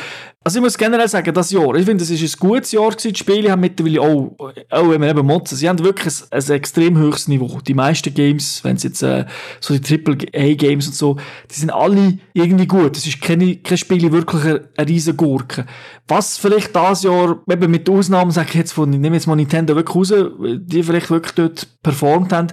[0.44, 3.14] also ich muss generell sagen, das Jahr, ich finde, es ist ein gutes Jahr gewesen.
[3.14, 4.36] Die Spiele haben mittlerweile auch,
[4.70, 7.60] auch wenn wir eben motzen, sie haben wirklich ein, ein extrem höchstes Niveau.
[7.68, 9.26] Die meisten Games, wenn es jetzt äh,
[9.60, 11.18] so die Triple-A-Games und so,
[11.50, 12.98] die sind alle irgendwie gut.
[12.98, 15.66] Es ist keine, kein Spiel wirklich eine, eine riesen Gurke.
[16.08, 19.36] Was vielleicht das Jahr, eben mit Ausnahmen, sage ich jetzt von, ich nehme jetzt mal
[19.36, 22.48] Nintendo wirklich raus, die vielleicht wirklich dort performt haben,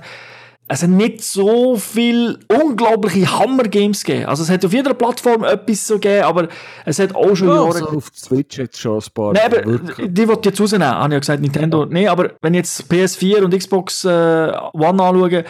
[0.72, 4.26] es hat nicht so viel unglaubliche Hammer-Games gegeben.
[4.26, 6.48] Also es hat auf jeder Plattform etwas so gegeben, aber
[6.86, 7.74] es hat auch schon Ja, Jahre...
[7.74, 9.34] also auf Switch jetzt schon ein paar.
[9.34, 10.08] Nein, aber wirklich.
[10.10, 11.84] die wollte jetzt rausnehmen, habe ich ja gesagt, Nintendo.
[11.84, 15.44] Nein, aber wenn ich jetzt PS4 und Xbox äh, One anschaue,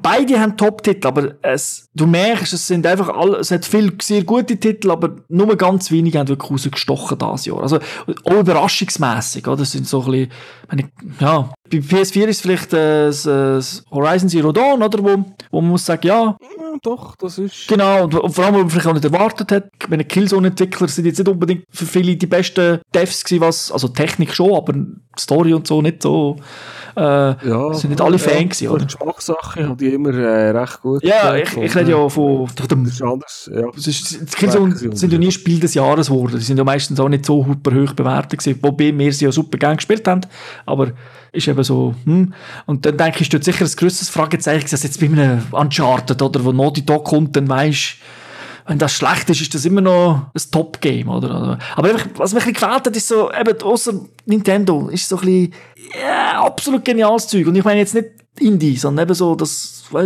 [0.00, 4.24] beide haben Top-Titel, aber es, du merkst, es sind einfach alle, es hat viele sehr
[4.24, 7.62] gute Titel, aber nur ganz wenige haben wirklich rausgestochen dieses Jahr.
[7.62, 7.78] Also,
[8.24, 9.58] auch überraschungsmässig, oder?
[9.58, 10.30] Das sind so ein bisschen,
[10.76, 14.98] ich, ja, bei PS4 ist vielleicht äh, das, äh, das Horizon Zero Dawn, oder?
[15.02, 16.36] Wo, wo man muss sagen, ja,
[16.72, 17.68] Ja, doch, das ist.
[17.68, 19.64] Genau, und, und vor allem, was man vielleicht auch nicht erwartet hat.
[19.80, 23.88] Ich meine, Killzone-Entwickler sind jetzt nicht unbedingt für viele die besten Devs gewesen, was, also
[23.88, 24.74] Technik schon, aber
[25.18, 26.36] Story und so nicht so,
[26.96, 27.00] äh,
[27.48, 28.78] Ja, sind nicht alle ja, Fan gewesen, von oder?
[28.78, 31.02] der Geschmackssache habe ich immer äh, recht gut.
[31.04, 33.66] Ja, ich, ich rede ja von, dem, Das ist anders, ja.
[33.76, 36.36] es ist, die Killzone sind ja nie Spiel des Jahres geworden.
[36.38, 38.58] Die sind ja meistens auch nicht so super hoch bewertet gewesen.
[38.62, 40.22] Wobei wir sie ja super gern gespielt haben.
[40.66, 40.92] Aber
[41.32, 42.32] ist eben so, hm.
[42.66, 46.20] Und dann denke ich, ist dort sicher ein grösseres Fragezeichen, dass jetzt bei einem Uncharted
[46.20, 47.96] oder wo Naughty Dog kommt, dann weisst
[48.66, 51.58] wenn das schlecht ist, ist das immer noch ein Top-Game, oder?
[51.76, 53.94] Aber einfach, was mir ein bisschen gefällt hat, ist so, eben, ausser
[54.26, 55.54] Nintendo, ist so ein bisschen,
[56.00, 57.46] ja, absolut geniales Zeug.
[57.46, 60.00] Und ich meine jetzt nicht Indie, sondern eben so, das, äh,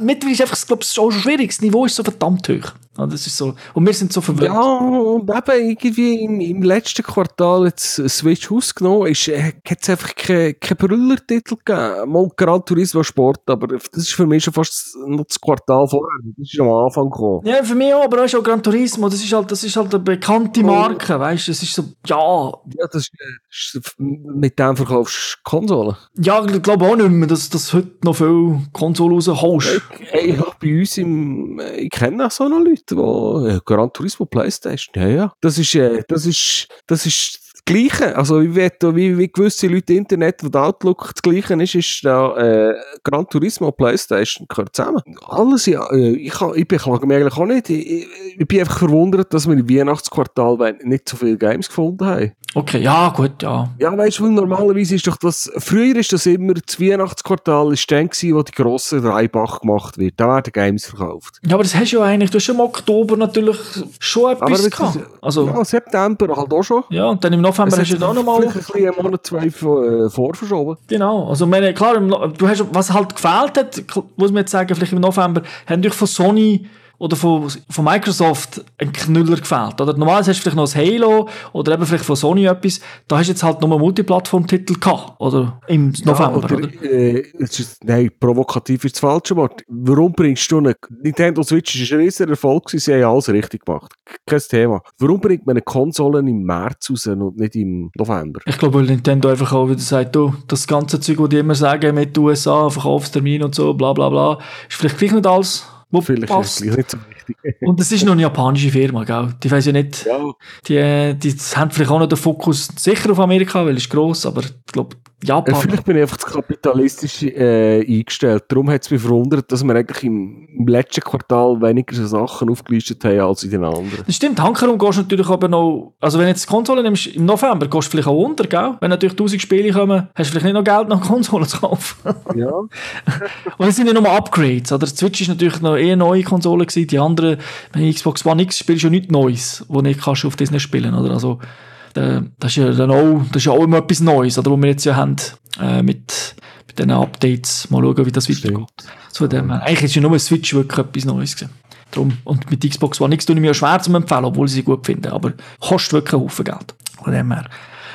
[0.00, 1.50] mittlerweile ist einfach, ich glaube, ist auch schwierig.
[1.50, 2.72] Das Niveau ist so verdammt hoch.
[2.98, 4.52] Ja, das ist so, und wir sind so verwirrt.
[4.52, 9.88] Ja, und eben irgendwie im, im letzten Quartal jetzt Switch ausgenommen, ist, äh, hat es
[9.88, 12.10] einfach keine keine Brüllertitel gegeben.
[12.12, 16.18] Mal Gran Turismo Sport, aber das ist für mich schon fast noch das Quartal vorher.
[16.36, 17.46] Das ist am Anfang gekommen.
[17.46, 19.94] Ja, für mich auch, aber auch schon Gran Turismo, das ist halt, das ist halt
[19.94, 23.08] eine bekannte Marke, weißt du, das ist so, ja, Ja, das
[23.50, 25.96] ist, äh, mit dem verkaufst du Konsolen.
[26.18, 29.80] ja, ich glaube auch nicht mehr, dass, dass heute noch viel Konsolen rausholst.
[30.22, 33.92] Ich hab bei uns im, äh, ich kenne auch so noch Leute, die äh, Gran
[33.92, 35.32] Turismo Playstation, ja, ja.
[35.40, 38.16] Das ist, äh, das ist, das ist das Gleiche.
[38.16, 42.04] Also, wie, wie, wie, gewisse Leute im Internet, wo der Outlook das Gleiche ist, ist
[42.04, 45.02] da, äh, Gran Turismo Playstation gehört zusammen.
[45.26, 47.70] Alles, ja, äh, ich, ich beklage mich eigentlich auch nicht.
[47.70, 48.06] Ich,
[48.36, 52.32] ich, bin einfach verwundert, dass wir im Weihnachtsquartal nicht so viele Games gefunden haben.
[52.54, 53.70] Okay, ja, gut, ja.
[53.78, 58.10] Ja, weißt du, normalerweise ist doch das, früher ist das immer, das Weihnachtsquartal ist dann
[58.10, 60.14] gewesen, wo die grosse Reibach gemacht wird.
[60.18, 61.38] Da werden Games verkauft.
[61.46, 63.56] Ja, aber das hast du ja eigentlich, du hast schon im Oktober natürlich
[64.00, 64.98] schon etwas Aber gehabt.
[65.22, 65.54] Also, ja.
[65.56, 66.82] Ja, September halt auch schon.
[66.82, 70.10] und dann im November hast du auch nochmal, vielleicht ein bisschen einen Monat, zwei äh,
[70.10, 70.76] vorverschoben.
[70.86, 73.82] genau, also, meine, klar, du hast, was halt gefehlt hat,
[74.16, 76.66] muss man jetzt sagen, vielleicht im November, haben durch von Sony
[77.02, 79.92] oder von, von Microsoft ein Knüller gefehlt, oder?
[79.96, 83.26] Normalerweise hast du vielleicht noch ein Halo, oder eben vielleicht von Sony etwas, da hast
[83.26, 85.60] du jetzt halt nur Multiplattform-Titel gehabt, oder?
[85.66, 86.56] Im November, ja, oder?
[86.58, 89.64] oder, äh, ist, nein, provokativ ist das falsche Wort.
[89.66, 93.64] Warum bringst du eine, Nintendo Switch ist ein riesiger Erfolg gewesen, sie haben alles richtig
[93.64, 93.92] gemacht.
[94.24, 94.80] Kein Thema.
[95.00, 98.38] Warum bringt man eine Konsole im März raus und nicht im November?
[98.46, 101.56] Ich glaube, weil Nintendo einfach auch wieder sagt, du, das ganze Zeug, was die immer
[101.56, 104.38] sagen mit USA, Verkaufstermin und so, bla bla bla,
[104.68, 105.66] ist vielleicht gleich nicht alles,
[106.00, 106.60] Vielleicht ist passt.
[106.62, 107.56] es nicht so wichtig.
[107.60, 109.34] Und das ist noch eine japanische Firma, gell?
[109.42, 110.32] Die weiß ja nicht, ja,
[110.66, 114.24] die, die haben vielleicht auch noch den Fokus sicher auf Amerika, weil es ist gross,
[114.24, 115.54] aber ich glaube, Äh, Japan.
[115.54, 118.44] Vielleicht bin ich einfach zu kapitalistisch äh, eingestellt.
[118.48, 122.50] Darum hat es mich verwundert, dass wir eigentlich im, im letzten Quartal weniger so Sachen
[122.50, 124.02] aufgelistet haben als in den anderen.
[124.04, 127.06] Das stimmt, Hankerum gehst du natürlich aber noch, also wenn du jetzt die Konsole nimmst,
[127.08, 128.76] im November gehst du vielleicht auch unter, gell?
[128.80, 132.14] Wenn natürlich 1000 Spiele kommen, hast du vielleicht nicht noch Geld, noch Konsolen zu kaufen.
[132.34, 132.50] Ja.
[133.58, 134.86] Und es sind ja nur Upgrades, oder?
[134.86, 137.38] Die Switch ist natürlich noch eher eine neue Konsole gewesen, die andere,
[137.72, 140.94] wenn Xbox One X spielst, ja nichts Neues, wo nicht kannst du auf Disney spielen,
[140.94, 141.12] oder?
[141.12, 144.50] Also, äh, das ist ja dann auch, das ist ja auch immer etwas Neues, oder?
[144.50, 145.16] Wo wir jetzt ja haben,
[145.60, 146.34] äh, mit,
[146.66, 148.68] mit diesen Updates, mal schauen, wie das weitergeht.
[149.10, 149.62] So, dem, her.
[149.62, 151.52] eigentlich ist ja nur eine Switch wirklich etwas Neues gewesen.
[151.90, 154.52] Drum, und mit Xbox One X tue ich mir ja schwer zu empfehlen, obwohl ich
[154.54, 156.74] sie gut finde, aber kostet wirklich einen Haufen Geld.
[157.02, 157.44] Von dem her.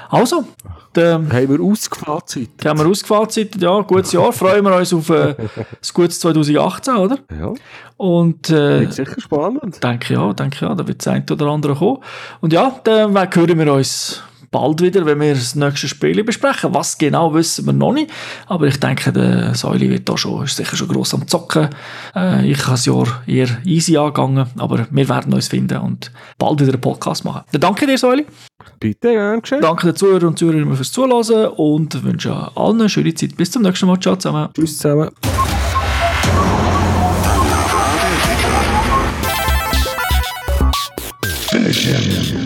[0.09, 0.45] Also,
[0.93, 2.49] dann haben wir Ausgefallzeit.
[2.65, 4.31] Haben wir Ausgefallzeit, ja, gutes Jahr.
[4.31, 5.35] Freuen wir uns auf äh,
[5.79, 7.17] das gutes 2018, oder?
[7.37, 7.53] Ja.
[7.97, 9.83] Und, äh, wird sicher spannend.
[9.83, 11.99] Denke ja, denke ja, da wird das eine oder andere kommen.
[12.41, 16.73] Und ja, dann hören wir uns bald wieder, wenn wir das nächste Spiel besprechen.
[16.73, 18.11] Was genau wissen wir noch nicht.
[18.47, 21.69] Aber ich denke, der Säuli wird da schon, ist sicher schon gross am Zocken.
[22.15, 26.59] Äh, ich habe das Jahr eher easy angegangen, aber wir werden uns finden und bald
[26.59, 27.43] wieder einen Podcast machen.
[27.51, 28.25] Dann danke dir, Säuli.
[28.79, 29.61] Bitte, gern geschehen.
[29.61, 33.35] Danke den Zuhörern und Zuhörern fürs Zuhören und wünsche allen eine schöne Zeit.
[33.35, 33.99] Bis zum nächsten Mal.
[33.99, 34.49] Ciao zusammen.
[34.53, 35.09] Tschüss zusammen.
[41.49, 42.36] Finish him.